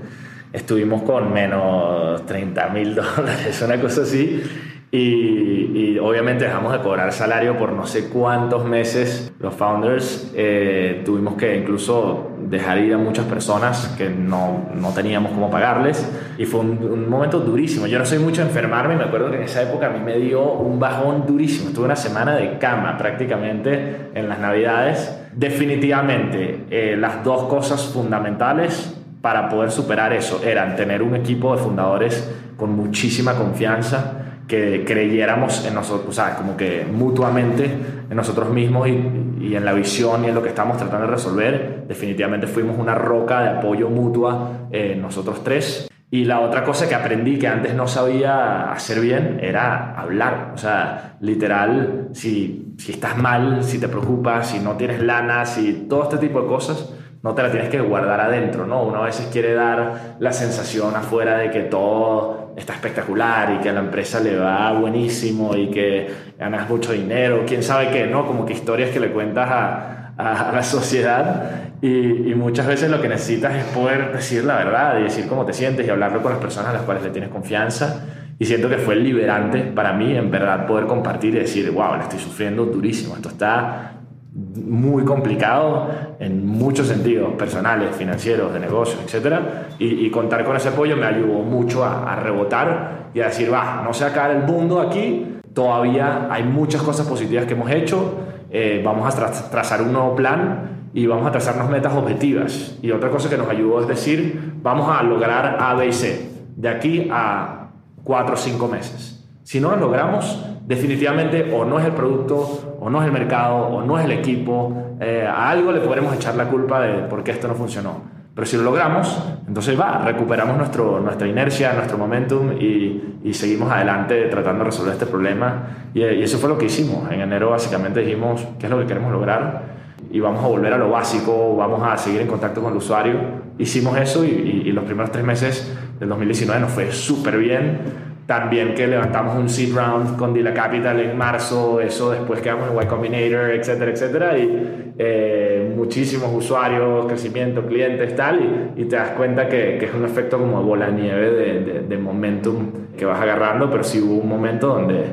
[0.52, 4.44] Estuvimos con menos 30 mil dólares, una cosa así.
[4.92, 9.32] Y, obviamente dejamos de cobrar salario por no sé cuántos meses.
[9.40, 15.32] Los founders eh, tuvimos que incluso dejar ir a muchas personas que no, no teníamos
[15.32, 16.10] cómo pagarles.
[16.38, 17.86] Y fue un, momento durísimo.
[17.86, 18.96] Yo no soy mucho enfermarme.
[18.96, 21.70] Me acuerdo que en esa época a mí me dio un bajón durísimo.
[21.70, 25.16] Estuve una semana de cama prácticamente en las navidades.
[25.34, 31.62] Definitivamente eh, las dos cosas fundamentales para poder superar eso eran tener un equipo de
[31.62, 37.66] fundadores con muchísima confianza que creyéramos en nosotros, o sea, como que mutuamente
[38.10, 41.86] en nosotros mismos y, en la visión y en lo que estamos tratando de resolver,
[41.88, 45.88] definitivamente fuimos una roca de apoyo mutua eh, nosotros tres.
[46.12, 50.52] Y la otra cosa que aprendí que antes no sabía hacer bien era hablar.
[50.56, 55.86] O sea, literal, si, si estás mal, si te preocupas, si no tienes lana, si
[55.88, 58.84] todo este tipo de cosas, no te la tienes que guardar adentro, ¿no?
[58.84, 63.70] Uno a veces quiere dar la sensación afuera de que todo está espectacular y que
[63.70, 68.26] a la empresa le va buenísimo y que ganas mucho dinero, quién sabe qué, ¿no?
[68.26, 73.08] Como que historias que le cuentas a, a, la sociedad y, muchas veces lo que
[73.08, 76.42] necesitas es poder decir la verdad y decir cómo te sientes y hablarlo con las
[76.42, 78.06] personas a las cuales le tienes confianza.
[78.38, 82.04] Y siento que fue liberante para mí, en verdad, poder compartir y decir, wow, le
[82.04, 83.94] estoy sufriendo durísimo, esto está
[84.32, 85.88] muy complicado
[86.20, 89.40] en muchos sentidos, personales, financieros, de negocios, etc.
[89.80, 93.94] Y, contar con ese apoyo me ayudó mucho a, rebotar y a decir, va, no
[93.94, 98.18] se acaba el mundo aquí, todavía hay muchas cosas positivas que hemos hecho,
[98.52, 102.78] eh, vamos a trazar un nuevo plan y vamos a trazarnos metas objetivas.
[102.82, 106.30] Y otra cosa que nos ayudó es decir, vamos a lograr A, B y C,
[106.56, 107.70] de aquí a
[108.04, 109.19] cuatro o cinco meses.
[109.50, 113.56] Si no lo logramos, definitivamente o no es el producto, o no es el mercado,
[113.56, 117.24] o no es el equipo, eh, a algo le podremos echar la culpa de por
[117.24, 118.00] qué esto no funcionó.
[118.36, 123.72] Pero si lo logramos, entonces va, recuperamos nuestro, nuestra inercia, nuestro momentum y, y, seguimos
[123.72, 125.90] adelante tratando de resolver este problema.
[125.96, 127.12] Y, y, eso fue lo que hicimos.
[127.12, 129.64] En enero básicamente dijimos qué es lo que queremos lograr
[130.12, 133.16] y, vamos a volver a lo básico, vamos a seguir en contacto con el usuario.
[133.58, 134.28] Hicimos eso y,
[134.66, 139.50] y los primeros tres meses del 2019 nos fue súper bien también que levantamos un
[139.50, 144.38] seed round con Dila Capital en marzo, eso después quedamos en Y Combinator, etcétera, etcétera,
[144.38, 150.06] y eh, muchísimos usuarios, crecimiento, clientes, tal, y, te das cuenta que, que, es un
[150.06, 154.68] efecto como bola nieve de, de, momentum que vas agarrando, pero sí hubo un momento
[154.68, 155.06] donde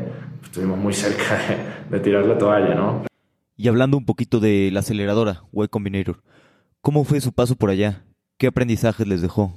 [0.42, 1.38] estuvimos muy cerca
[1.88, 3.04] de, de tirar la toalla, ¿no?
[3.56, 6.20] Y hablando un poquito de la aceleradora, Y Combinator,
[6.82, 8.02] ¿cómo fue su paso por allá?
[8.36, 9.54] ¿Qué aprendizajes les dejó?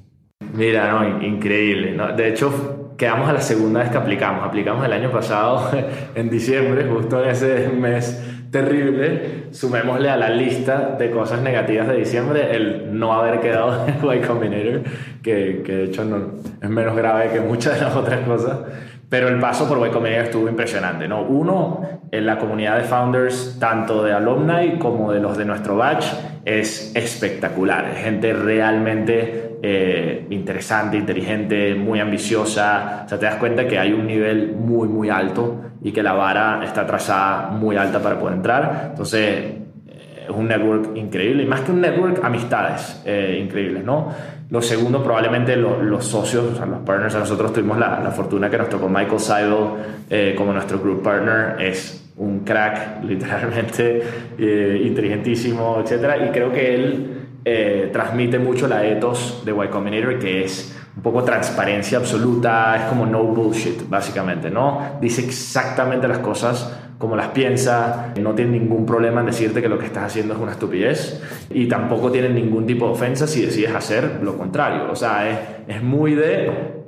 [0.53, 1.91] Mira, no, increíble.
[1.91, 2.15] ¿no?
[2.15, 4.45] De hecho, quedamos a la segunda vez que aplicamos.
[4.45, 5.71] Aplicamos el año pasado,
[6.15, 9.45] en diciembre, justo en ese mes terrible.
[9.51, 14.21] Sumémosle a la lista de cosas negativas de diciembre el no haber quedado en Y
[14.21, 14.81] Combinator,
[15.23, 18.59] que, que de hecho no, es menos grave que muchas de las otras cosas.
[19.07, 21.21] Pero el paso por Y Combinator estuvo impresionante, ¿no?
[21.21, 26.05] Uno, en la comunidad de founders, tanto de alumni como de los de nuestro batch,
[26.43, 27.93] es espectacular.
[27.95, 33.03] gente realmente eh, interesante, inteligente, muy ambiciosa.
[33.05, 36.13] O sea, te das cuenta que hay un nivel muy, muy alto y que la
[36.13, 38.87] vara está trazada muy alta para poder entrar.
[38.91, 44.07] Entonces, eh, es un network increíble y más que un network, amistades eh, increíbles, ¿no?
[44.49, 48.57] Lo segundo, probablemente los socios, o sea, los partners, nosotros tuvimos la, la fortuna que
[48.57, 54.01] nos tocó Michael Seidel como nuestro group partner, es un crack, literalmente,
[54.39, 56.15] inteligentísimo, etc.
[56.27, 61.03] Y creo que él eh, transmite mucho la ethos de Y Combinator, que es un
[61.03, 64.97] poco transparencia absoluta, es como no bullshit, básicamente, ¿no?
[65.01, 69.79] Dice exactamente las cosas como las piensa, no tiene ningún problema en decirte que lo
[69.79, 73.73] que estás haciendo es una estupidez y tampoco tiene ningún tipo de ofensa si decides
[73.73, 74.91] hacer lo contrario.
[74.91, 75.39] O sea, es,
[75.77, 76.78] es muy de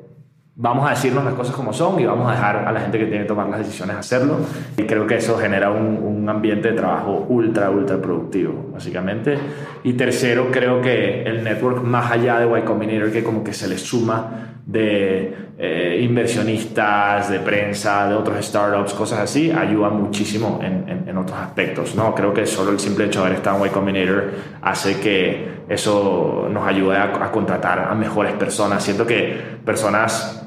[0.56, 3.06] vamos a decirnos las cosas como son y vamos a dejar a la gente que
[3.06, 4.38] tiene que tomar las decisiones hacerlo.
[4.78, 9.38] Y creo que eso genera un, un, ambiente de trabajo ultra, ultra productivo, básicamente.
[9.84, 13.68] Y tercero, creo que el network más allá de Y Combinator, que como que se
[13.68, 21.18] le suma de eh, inversionistas, de prensa, de otros startups, cosas así, ayuda muchísimo en,
[21.18, 21.94] otros aspectos.
[21.94, 22.16] ¿no?
[22.16, 26.48] Creo que solo el simple hecho de haber estado en Y Combinator hace que eso
[26.52, 28.84] nos ayude a, a contratar a mejores personas.
[28.84, 30.42] Siento que personas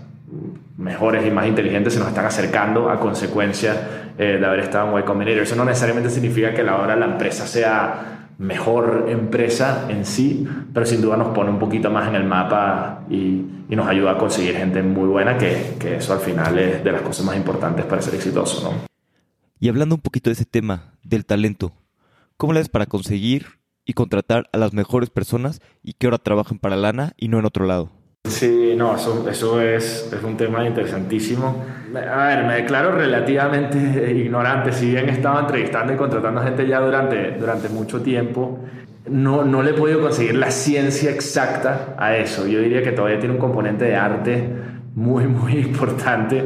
[0.77, 5.03] mejores y más inteligentes se nos están acercando a consecuencia eh, de haber estado en
[5.03, 5.43] Y Combinator.
[5.43, 11.01] Eso no necesariamente significa que ahora la empresa sea mejor empresa en sí, pero sin
[11.01, 14.57] duda nos pone un poquito más en el mapa y, y nos ayuda a conseguir
[14.57, 18.03] gente muy buena, que, que, eso al final es de las cosas más importantes para
[18.03, 18.71] ser exitoso.
[18.71, 18.79] ¿no?
[19.61, 21.73] Y hablando un poquito de ese tema, del talento,
[22.37, 23.47] ¿cómo le das para conseguir
[23.85, 27.45] y contratar a las mejores personas y que ahora trabajen para Lana y no en
[27.45, 27.91] otro lado?
[28.27, 31.63] Sí, no, eso, eso es, es, un tema interesantísimo.
[31.95, 37.33] A ver, me declaro relativamente ignorante, si bien estaba entrevistando y contratando gente ya durante,
[37.33, 38.61] durante mucho tiempo,
[39.11, 42.47] no, no le he podido conseguir la ciencia exacta a eso.
[42.47, 44.49] Yo diría que todavía tiene un componente de arte
[44.95, 46.43] muy, muy importante.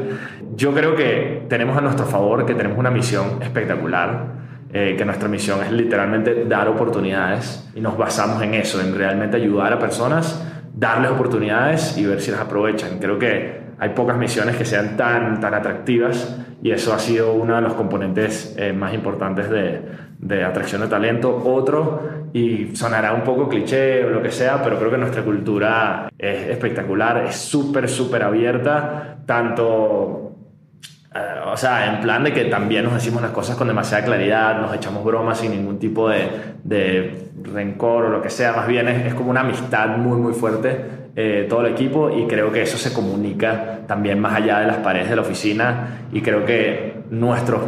[0.57, 4.37] Yo creo que tenemos a nuestro favor, que tenemos una misión espectacular.
[4.71, 9.39] Eh, que nuestra misión es literalmente dar oportunidades y nos basamos en eso, en realmente
[9.39, 10.45] ayudar a personas
[10.79, 12.99] darles oportunidades y ver si las aprovechan.
[12.99, 17.57] Creo que hay pocas misiones que sean tan, tan atractivas y eso ha sido uno
[17.57, 19.83] de los componentes eh, más importantes de,
[20.19, 21.43] de, atracción de talento.
[21.45, 26.11] Otro, y sonará un poco cliché o lo que sea, pero creo que nuestra cultura
[26.17, 30.28] es espectacular, es súper, súper abierta, tanto
[31.47, 34.75] o sea, en plan de que también nos decimos las cosas con demasiada claridad, nos
[34.75, 39.15] echamos bromas sin ningún tipo de, rencor o lo que sea, más bien es, es
[39.15, 42.93] como una amistad muy, muy fuerte eh, todo el equipo y creo que eso se
[42.93, 47.61] comunica también más allá de las paredes de la oficina y creo que nuestros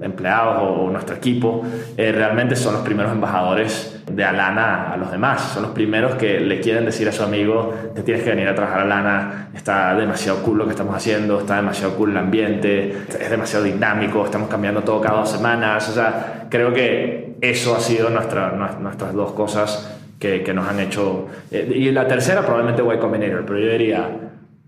[0.00, 1.62] empleados o nuestro equipo
[1.96, 5.52] eh, realmente son los primeros embajadores de Alana a los demás.
[5.54, 8.54] Son los primeros que le quieren decir a su amigo, te tienes que venir a
[8.54, 12.96] trabajar a Alana, está demasiado cool lo que estamos haciendo, está demasiado cool el ambiente,
[13.08, 15.88] es demasiado dinámico, estamos cambiando todo cada dos semanas.
[15.88, 20.80] O sea, creo que eso ha sido nuestra, nuestras dos cosas que, que nos han
[20.80, 21.26] hecho.
[21.50, 24.08] Eh, y la tercera probablemente Y Combinator, pero yo diría,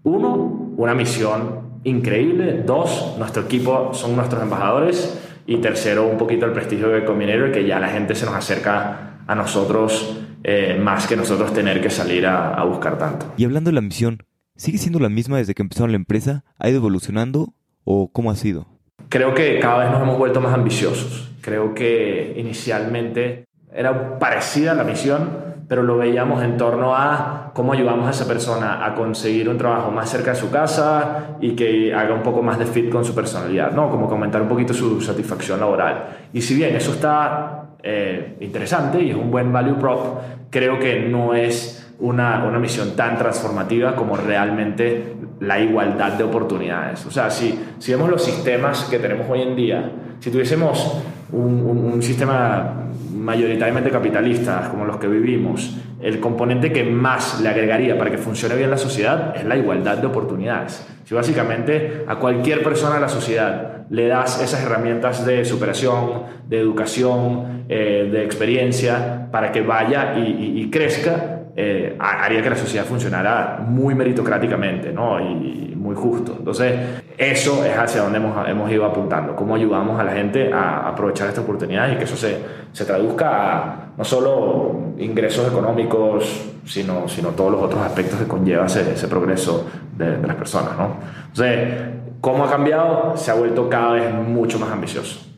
[0.05, 2.63] uno, una misión increíble.
[2.65, 5.19] Dos, nuestro equipo son nuestros embajadores.
[5.47, 9.19] Y tercero, un poquito el prestigio de Combinator, que ya la gente se nos acerca
[9.27, 13.27] a nosotros eh, más que nosotros tener que salir a, a, buscar tanto.
[13.37, 14.23] Y hablando de la misión,
[14.57, 16.45] ¿sigue siendo la misma desde que empezaron la empresa?
[16.59, 18.67] ¿Ha ido evolucionando o cómo ha sido?
[19.09, 21.31] Creo que cada vez nos hemos vuelto más ambiciosos.
[21.41, 28.09] Creo que inicialmente era parecida la misión, pero lo veíamos en torno a cómo ayudamos
[28.09, 32.13] a esa persona a conseguir un trabajo más cerca de su casa y que haga
[32.13, 33.89] un poco más de fit con su personalidad, ¿no?
[33.89, 36.07] Como comentar un poquito su satisfacción laboral.
[36.33, 40.19] Y si bien eso está eh, interesante y es un buen value prop,
[40.51, 47.07] creo que no es una, una, misión tan transformativa como realmente la igualdad de oportunidades.
[47.07, 51.93] O sea, si, si vemos los sistemas que tenemos hoy en día, si tuviésemos un,
[51.95, 52.90] un, sistema
[53.21, 58.57] mayoritariamente capitalista como los que vivimos, el componente que más le agregaría para que funcione
[58.57, 60.87] bien la sociedad es la igualdad de oportunidades.
[61.05, 66.61] Si básicamente a cualquier persona de la sociedad le das esas herramientas de superación, de
[66.61, 73.65] educación, eh, de experiencia, para que vaya y crezca, eh, haría que la sociedad funcionara
[73.67, 75.21] muy meritocráticamente ¿no?
[75.21, 76.37] y, muy justo.
[76.39, 76.75] Entonces,
[77.17, 81.29] eso es hacia donde hemos, hemos, ido apuntando, cómo ayudamos a la gente a aprovechar
[81.29, 82.37] esta oportunidad y que eso se,
[82.71, 88.67] se traduzca a no solo ingresos económicos, sino, sino todos los otros aspectos que conlleva
[88.67, 90.77] ese, ese progreso de, de las personas.
[90.77, 90.97] ¿no?
[91.29, 91.81] Entonces,
[92.21, 93.17] ¿cómo ha cambiado?
[93.17, 95.30] Se ha vuelto cada vez mucho más ambicioso.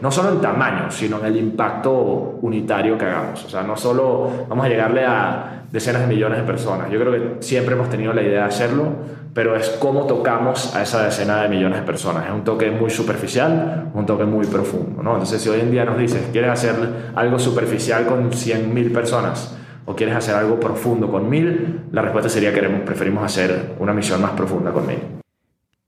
[0.00, 3.44] No solo en tamaño, sino en el impacto unitario que hagamos.
[3.44, 6.90] O sea, no solo vamos a llegarle a decenas de millones de personas.
[6.90, 8.84] Yo creo que siempre hemos tenido la idea de hacerlo,
[9.32, 12.26] pero es cómo tocamos a esa decena de millones de personas.
[12.26, 15.02] Es un toque muy superficial, un toque muy profundo.
[15.02, 15.12] ¿no?
[15.12, 16.74] Entonces, si hoy en día nos dices, ¿quieres hacer
[17.14, 19.56] algo superficial con 100.000 personas?
[19.86, 21.90] ¿O quieres hacer algo profundo con 1.000?
[21.90, 25.22] La respuesta sería que preferimos hacer una misión más profunda con 1.000.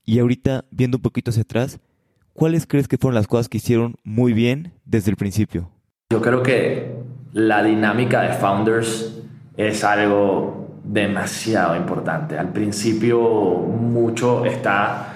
[0.05, 1.79] Y ahorita, viendo un poquito hacia atrás,
[2.35, 5.71] ¿cuáles crees que fueron las cosas que hicieron muy bien desde el principio?
[6.11, 6.93] Yo creo que
[7.33, 9.17] la dinámica de founders
[9.57, 12.37] es algo demasiado importante.
[12.37, 15.13] Al principio mucho está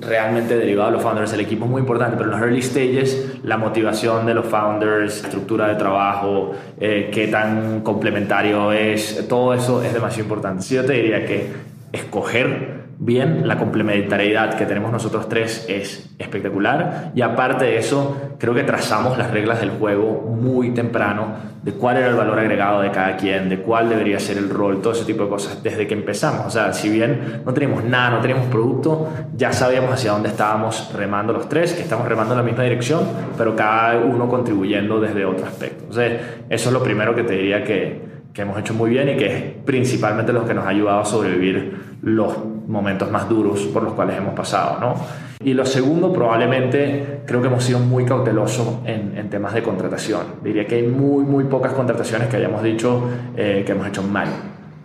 [0.00, 1.32] realmente derivado de los founders.
[1.32, 5.24] El equipo es muy importante, pero en los early stages la motivación de los founders,
[5.24, 10.62] estructura de trabajo, eh, qué tan complementario es, todo eso es demasiado importante.
[10.62, 11.50] Sí, yo te diría que
[11.92, 18.54] escoger bien, la complementariedad que tenemos nosotros tres es espectacular y aparte de eso, creo
[18.54, 22.90] que trazamos las reglas del juego muy temprano de cuál era el valor agregado de
[22.90, 25.94] cada quien, de cuál debería ser el rol, todo ese tipo de cosas desde que
[25.94, 26.46] empezamos.
[26.46, 30.92] O sea, si bien no teníamos nada, no teníamos producto, ya sabíamos hacia dónde estábamos
[30.94, 33.02] remando los tres, que estamos remando en la misma dirección,
[33.36, 35.84] pero cada uno contribuyendo desde otro aspecto.
[35.84, 38.00] Entonces, eso es lo primero que te diría que,
[38.32, 41.04] que hemos hecho muy bien y que es principalmente lo que nos ha ayudado a
[41.04, 42.32] sobrevivir los
[42.66, 44.78] momentos más duros por los cuales hemos pasado.
[44.80, 44.94] ¿no?
[45.40, 50.22] Y lo segundo, probablemente creo que hemos sido muy cautelosos en, temas de contratación.
[50.42, 53.02] Diría que hay muy, muy pocas contrataciones que hayamos dicho
[53.36, 54.28] eh, que hemos hecho mal.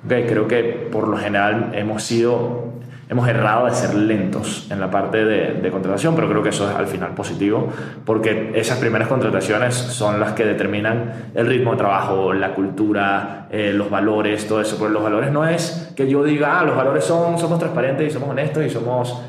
[0.06, 2.73] Okay, creo que por lo general hemos sido
[3.14, 6.76] hemos errado de ser lentos en la parte de, contratación, pero creo que eso es
[6.76, 7.68] al final positivo,
[8.06, 13.72] porque esas primeras contrataciones son las que determinan el ritmo de trabajo, la cultura, eh,
[13.72, 14.78] los valores, todo eso.
[14.78, 18.12] Porque los valores no es que yo diga, ah, los valores son, somos transparentes y
[18.12, 19.22] somos honestos y somos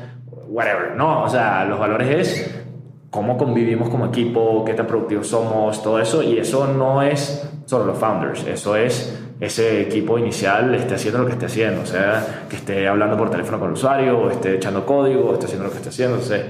[0.47, 0.95] whatever.
[0.95, 2.65] No, o sea, los valores es
[3.11, 7.85] cómo convivimos como equipo, qué tan productivos somos, todo eso, y eso no es solo
[7.85, 12.45] los founders, eso es ese equipo inicial esté haciendo lo que esté haciendo, o sea,
[12.49, 15.65] que esté hablando por teléfono con el usuario, o esté echando código, o esté haciendo
[15.65, 16.15] lo que esté haciendo.
[16.15, 16.45] Entonces,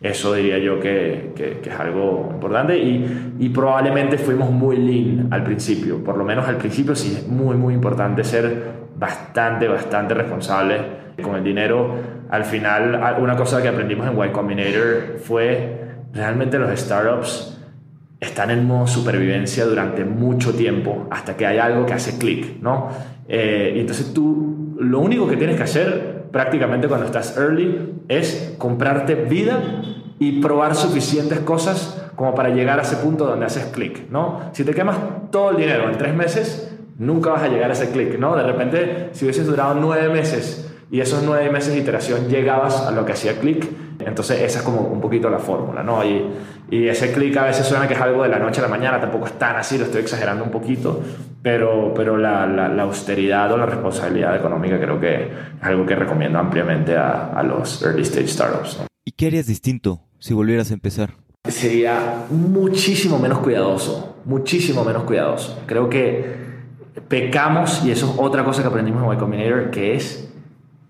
[0.00, 5.44] eso diría yo que, que, es algo importante y, y, probablemente fuimos muy lean al
[5.44, 11.00] principio, por lo menos al principio sí es muy, muy importante ser bastante, bastante responsable
[11.22, 11.94] con el dinero.
[12.30, 15.80] Al final, una cosa que aprendimos en Y Combinator fue
[16.12, 17.59] realmente los startups
[18.20, 22.90] están en modo supervivencia durante mucho tiempo hasta que hay algo que hace clic, ¿no?
[23.28, 28.54] Eh, y entonces tú lo único que tienes que hacer prácticamente cuando estás early es
[28.58, 29.62] comprarte vida
[30.18, 34.50] y probar suficientes cosas como para llegar a ese punto donde haces clic, ¿no?
[34.52, 34.98] Si te quemas
[35.30, 38.36] todo el dinero en tres meses, nunca vas a llegar a ese clic, ¿no?
[38.36, 42.90] De repente, si hubieses durado nueve meses y esos nueve meses de iteración llegabas a
[42.90, 43.66] lo que hacía clic,
[44.00, 46.04] entonces esa es como un poquito la fórmula, ¿no?
[46.04, 46.24] Y,
[46.70, 49.00] y ese clic a veces suena que es algo de la noche a la mañana,
[49.00, 51.00] tampoco es tan así, lo estoy exagerando un poquito,
[51.42, 55.28] pero, pero la, la, austeridad o la responsabilidad económica creo que es
[55.62, 58.80] algo que recomiendo ampliamente a, a los early stage startups.
[59.04, 61.14] ¿Y qué harías distinto si volvieras a empezar?
[61.48, 65.62] Sería muchísimo menos cuidadoso, muchísimo menos cuidadoso.
[65.66, 66.50] Creo que
[67.08, 70.29] pecamos, y eso es otra cosa que aprendimos en Y Combinator, que es,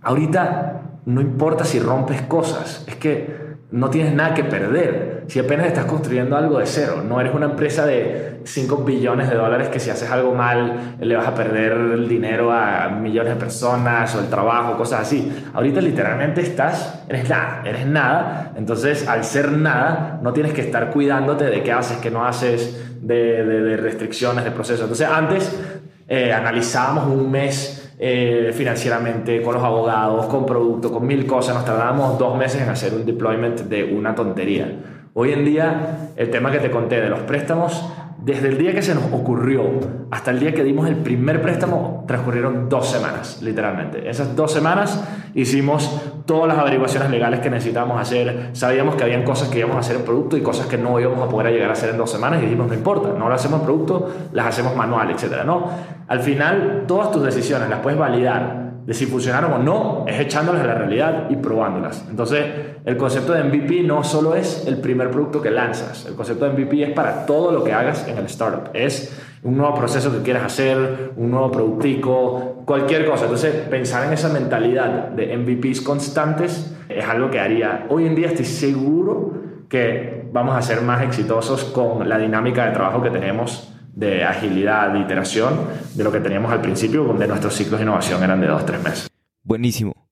[0.02, 3.40] ahorita no importa si rompes cosas, es que
[3.72, 5.24] no tienes nada que perder.
[5.28, 9.36] Si apenas estás construyendo algo de cero, no eres una empresa de 5 billones de
[9.36, 13.38] dólares que si haces algo mal le vas a perder el dinero a millones de
[13.38, 15.32] personas o el trabajo, cosas así.
[15.54, 18.52] Ahorita literalmente estás, eres nada, eres nada.
[18.56, 22.76] Entonces, al ser nada, no tienes que estar cuidándote de qué haces, qué no haces,
[23.00, 24.82] de, restricciones, de procesos.
[24.82, 25.60] Entonces, antes
[26.08, 31.54] eh, analizábamos un mes eh, financieramente, con los abogados, con producto, con mil cosas.
[31.54, 34.72] Nos tardamos dos meses en hacer un deployment de una tontería.
[35.12, 37.84] Hoy en día, el tema que te conté de los préstamos,
[38.22, 39.62] desde el día que se nos ocurrió
[40.10, 44.08] hasta el día que dimos el primer préstamo, transcurrieron dos semanas, literalmente.
[44.10, 45.02] Esas dos semanas
[45.34, 48.50] hicimos todas las averiguaciones legales que necesitábamos hacer.
[48.52, 51.26] Sabíamos que habían cosas que íbamos a hacer en producto y cosas que no íbamos
[51.26, 53.60] a poder llegar a hacer en dos semanas y dijimos, no importa, no lo hacemos
[53.60, 55.44] en producto, las hacemos manual, etc.
[55.46, 55.70] No,
[56.06, 60.62] al final todas tus decisiones las puedes validar de si funcionaron o no es echándolas
[60.62, 62.04] a la realidad y probándolas.
[62.10, 62.44] Entonces,
[62.84, 66.54] el concepto de MVP no solo es el primer producto que lanzas, el concepto de
[66.54, 68.70] MVP es para todo lo que hagas en el startup.
[68.74, 73.26] Es un nuevo proceso que quieras hacer, un nuevo productico, cualquier cosa.
[73.26, 77.86] Entonces, pensar en esa mentalidad de MVPs constantes es algo que haría.
[77.90, 79.34] Hoy en día estoy seguro
[79.68, 84.92] que vamos a ser más exitosos con la dinámica de trabajo que tenemos de agilidad,
[84.92, 88.46] de iteración, de lo que teníamos al principio, donde nuestros ciclos de innovación eran de
[88.46, 89.10] dos, tres meses.
[89.42, 90.08] Buenísimo.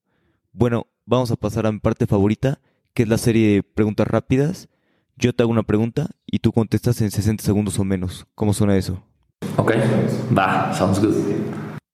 [0.52, 2.60] Bueno, vamos a pasar a mi parte favorita,
[2.94, 4.68] que es la serie de preguntas rápidas.
[5.16, 8.26] Yo te hago una pregunta y tú contestas en 60 segundos o menos.
[8.34, 9.02] ¿Cómo suena eso?
[9.56, 9.72] Ok,
[10.36, 11.14] va, sounds good.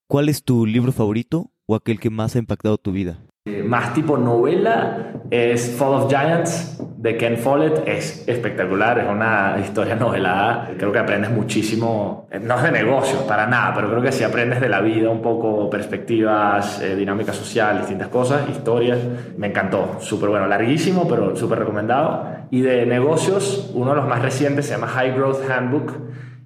[0.07, 3.19] ¿Cuál es tu libro favorito o aquel que más ha impactado tu vida?
[3.65, 7.87] Eh, más tipo novela es Fall of Giants de Ken Follett.
[7.87, 10.71] Es espectacular, es una historia novelada.
[10.77, 14.25] Creo que aprendes muchísimo, eh, no es de negocios para nada, pero creo que si
[14.25, 18.99] aprendes de la vida un poco, perspectivas, eh, dinámica social, distintas cosas, historias.
[19.37, 22.27] Me encantó, súper bueno, larguísimo, pero súper recomendado.
[22.51, 25.93] Y de negocios, uno de los más recientes se llama High Growth Handbook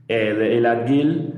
[0.07, 1.35] de Elad Gill.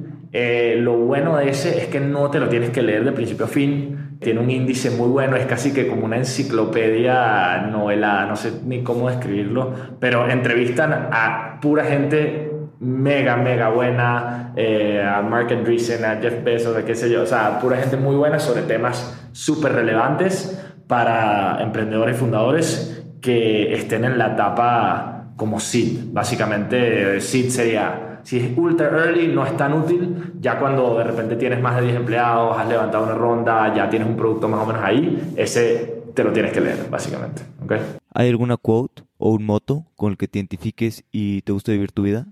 [0.84, 3.48] lo bueno de ese es que no te lo tienes que leer de principio a
[3.48, 8.52] fin tiene un índice muy bueno, es casi que como una enciclopedia novela, no sé
[8.64, 16.04] ni cómo describirlo, pero entrevistan a pura gente mega, mega buena, eh, a Mark Andreessen,
[16.04, 19.28] a Jeff Bezos, a qué sé yo, o sea, pura gente muy buena sobre temas
[19.32, 26.12] súper relevantes para emprendedores y fundadores que estén en la etapa como seed.
[26.12, 30.32] Básicamente, seed sería si es ultra early, no es tan útil.
[30.40, 34.08] Ya cuando de repente tienes más de 10 empleados, has levantado una ronda, ya tienes
[34.08, 37.42] un producto más o menos ahí, ese te lo tienes que leer, básicamente.
[37.62, 37.78] ¿okay?
[38.12, 41.92] ¿Hay alguna quote o un moto con el que te identifiques y te gusta vivir
[41.92, 42.26] tu vida?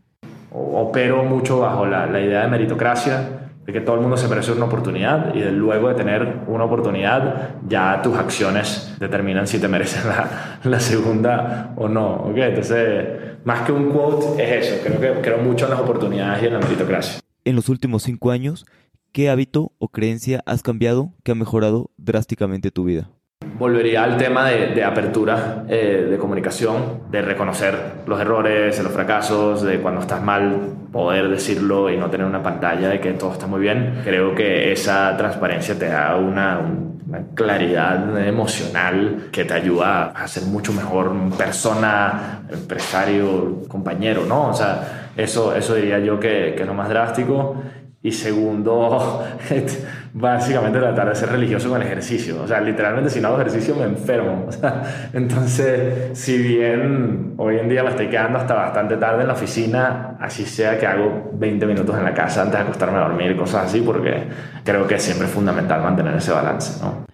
[0.51, 4.65] Opero mucho bajo la, idea de meritocracia de que todo el mundo se merece una
[4.65, 10.59] oportunidad y luego de tener una oportunidad ya tus acciones determinan si te mereces la,
[10.65, 12.15] la segunda o no.
[12.31, 12.45] ¿okay?
[12.45, 13.07] Entonces,
[13.45, 16.55] más que un quote es eso, creo que creo mucho en las oportunidades y en
[16.55, 17.21] la meritocracia.
[17.45, 18.65] En los últimos cinco años,
[19.13, 23.11] ¿qué hábito o creencia has cambiado que ha mejorado drásticamente tu vida?
[23.59, 27.75] Volvería al tema de, apertura eh, de comunicación, de reconocer
[28.07, 32.89] los errores, los fracasos, de cuando estás mal, poder decirlo y no tener una pantalla
[32.89, 34.01] de que todo está muy bien.
[34.05, 36.61] Creo que esa transparencia te da una,
[37.09, 44.51] una claridad emocional que te ayuda a ser mucho mejor persona, empresario, compañero, ¿no?
[44.51, 47.57] O sea, eso, eso diría yo que, que es lo más drástico.
[48.01, 49.25] Y segundo,
[50.15, 52.41] básicamente tratar de ser religioso con el ejercicio.
[52.43, 54.47] O sea, literalmente si no hago ejercicio me enfermo.
[54.49, 59.29] O sea, entonces, si bien hoy en día me estoy quedando hasta bastante tarde en
[59.29, 63.03] la oficina, así sea que hago 20 minutos en la casa antes de acostarme a
[63.03, 64.29] dormir, cosas así, porque
[64.65, 66.83] creo que es siempre fundamental mantener ese balance.
[66.83, 67.07] ¿no?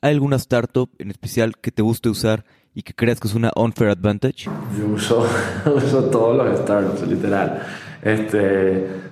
[0.00, 3.50] ¿Hay alguna startup en especial que te guste usar y que creas que es una
[3.56, 4.48] unfair advantage?
[4.78, 5.26] Yo uso,
[5.74, 7.62] uso todos los startups, literal.
[8.02, 9.07] Este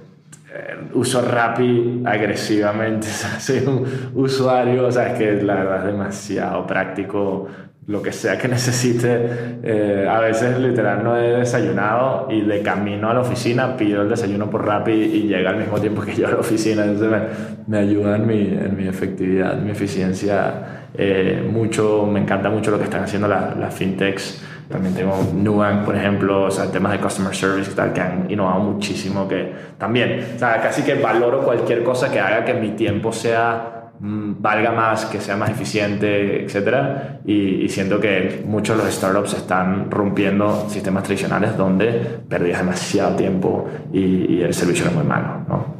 [0.94, 3.06] uso Rappi agresivamente,
[3.38, 3.84] soy un
[4.14, 7.48] usuario, o sea, es que la verdad es demasiado práctico
[7.86, 9.58] lo que sea que necesite.
[9.62, 14.08] Eh, a veces literal no he desayunado y de camino a la oficina pido el
[14.08, 16.84] desayuno por Rappi y llega al mismo tiempo que yo a la oficina.
[16.84, 17.20] Entonces me,
[17.66, 22.06] me ayuda en mi, en mi, efectividad, mi eficiencia eh, mucho.
[22.06, 26.44] Me encanta mucho lo que están haciendo las la fintechs también tengo Nubank, por ejemplo,
[26.44, 30.38] o sea, temas de customer service y tal, que han innovado muchísimo, que también, o
[30.38, 35.04] sea, casi que valoro cualquier cosa que haga que mi tiempo sea mm, valga más,
[35.06, 41.04] que sea más eficiente, etcétera, y, siento que muchos de los startups están rompiendo sistemas
[41.04, 45.76] tradicionales donde perdías demasiado tiempo y, el servicio era muy malo, ¿no?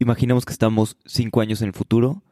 [0.00, 2.22] Imaginemos que estamos cinco años en el futuro.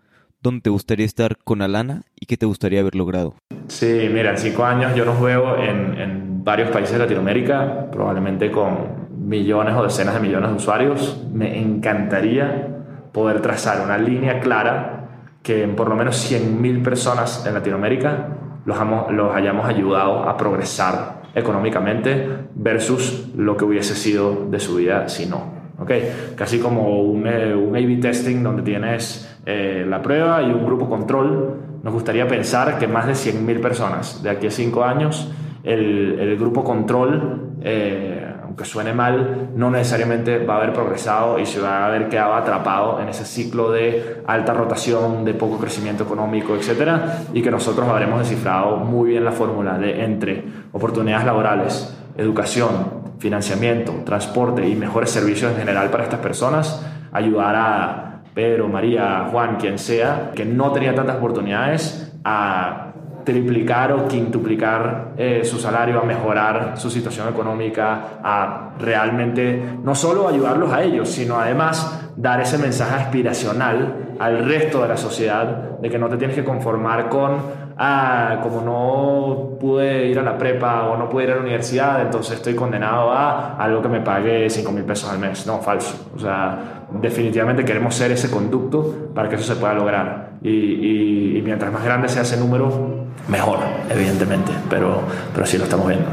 [0.46, 3.34] ¿Dónde te gustaría estar con Alana y qué te gustaría haber logrado?
[3.66, 9.08] Sí, mira, en cinco años yo nos veo en, varios países de Latinoamérica, probablemente con
[9.10, 11.26] millones o decenas de millones de usuarios.
[11.32, 12.76] Me encantaría
[13.12, 15.08] poder trazar una línea clara
[15.42, 18.28] que en por lo menos 100.000 personas en Latinoamérica
[18.64, 18.78] los,
[19.10, 25.26] los hayamos ayudado a progresar económicamente versus lo que hubiese sido de su vida si
[25.26, 25.55] no.
[25.78, 26.32] ¿Okay?
[26.34, 30.88] Casi como un, eh, un A-B testing donde tienes eh, la prueba y un grupo
[30.88, 35.30] control nos gustaría pensar que más de 100.000 personas de aquí a 5 años
[35.66, 41.60] el, grupo control, eh, aunque suene mal, no necesariamente va a haber progresado y se
[41.60, 46.54] va a haber quedado atrapado en ese ciclo de alta rotación, de poco crecimiento económico,
[46.54, 52.95] etcétera, y que nosotros habremos descifrado muy bien la fórmula de entre oportunidades laborales, educación,
[53.18, 59.56] financiamiento, transporte y mejores servicios en general para estas personas, ayudar a Pedro, María, Juan,
[59.56, 62.92] quien sea, que no tenía tantas oportunidades a
[63.24, 70.28] triplicar o quintuplicar eh, su salario, a mejorar su situación económica, a realmente no solo
[70.28, 75.90] ayudarlos a ellos, sino además dar ese mensaje aspiracional al resto de la sociedad de
[75.90, 80.88] que no te tienes que conformar con ah, como no pude ir a la prepa
[80.88, 84.48] o no pude ir a la universidad, entonces estoy condenado a algo que me pague
[84.48, 85.46] 5 mil pesos al mes.
[85.46, 86.10] No, falso.
[86.14, 90.30] O sea, definitivamente queremos ser ese conducto para que eso se pueda lograr.
[90.42, 93.58] Y, y mientras más grande sea ese número, mejor,
[93.90, 95.02] evidentemente, pero,
[95.34, 96.06] pero sí lo estamos viendo.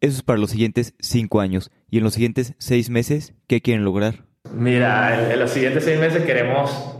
[0.00, 1.70] Eso es para los siguientes cinco años.
[1.90, 4.29] ¿Y en los siguientes seis meses qué quieren lograr?
[4.52, 6.96] Mira, en, los siguientes seis meses queremos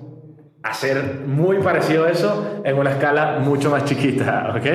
[0.62, 4.66] hacer muy parecido a eso en una escala mucho más chiquita, ¿ok?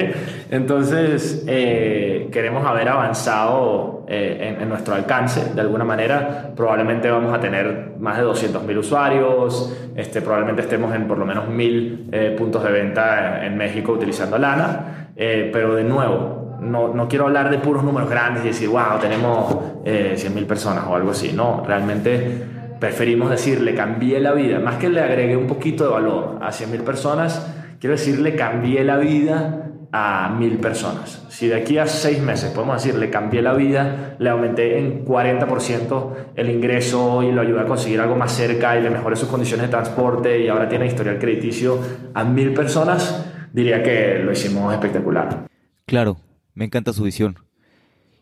[0.50, 6.52] Entonces, eh, queremos haber avanzado eh, en, nuestro alcance de alguna manera.
[6.56, 11.46] Probablemente vamos a tener más de 200.000 usuarios, este, probablemente estemos en por lo menos
[11.46, 17.26] 1.000 eh, puntos de venta en, México utilizando Lana, pero de nuevo, no, no, quiero
[17.26, 19.56] hablar de puros números grandes y decir, wow, tenemos
[19.86, 24.90] 100.000 personas o algo así, no, realmente preferimos decir, le cambié la vida, más que
[24.90, 27.46] le agregué un poquito de valor a 100.000 personas,
[27.80, 29.66] quiero decir, le cambié la vida
[29.98, 31.26] a mil personas.
[31.30, 35.06] Si de aquí a seis meses podemos decir, le cambié la vida, le aumenté en
[35.06, 39.30] 40% el ingreso y lo ayudé a conseguir algo más cerca y le mejoré sus
[39.30, 41.80] condiciones de transporte y ahora tiene historial crediticio
[42.14, 45.48] a mil personas, diría que lo hicimos espectacular.
[45.86, 46.18] Claro,
[46.56, 47.38] me encanta su visión.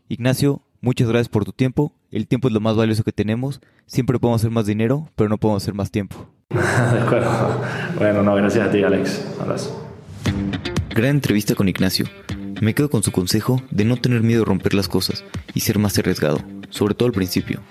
[0.09, 1.91] Ignacio, muchas gracias por tu tiempo.
[2.11, 3.59] El tiempo es lo más valioso que tenemos.
[3.87, 6.29] Siempre podemos hacer más dinero, pero no podemos hacer más tiempo.
[6.49, 7.31] de acuerdo.
[7.97, 9.25] Bueno, no, gracias a ti, Alex.
[9.41, 9.89] Abrazo.
[10.89, 12.05] Gran entrevista con Ignacio.
[12.61, 15.23] Me quedo con su consejo de no tener miedo a romper las cosas
[15.55, 17.61] y ser más arriesgado, sobre todo al principio.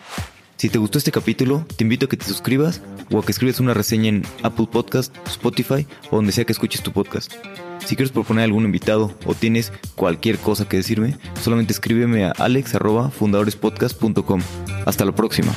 [0.63, 3.59] Si te gustó este capítulo, te invito a que te suscribas o a que escribas
[3.59, 7.33] una reseña en Apple Podcast, Spotify o donde sea que escuches tu podcast.
[7.85, 14.41] Si quieres proponer algún invitado o tienes cualquier cosa que decirme, solamente escríbeme a alex.fundadorespodcast.com.
[14.87, 15.53] Hasta la próxima.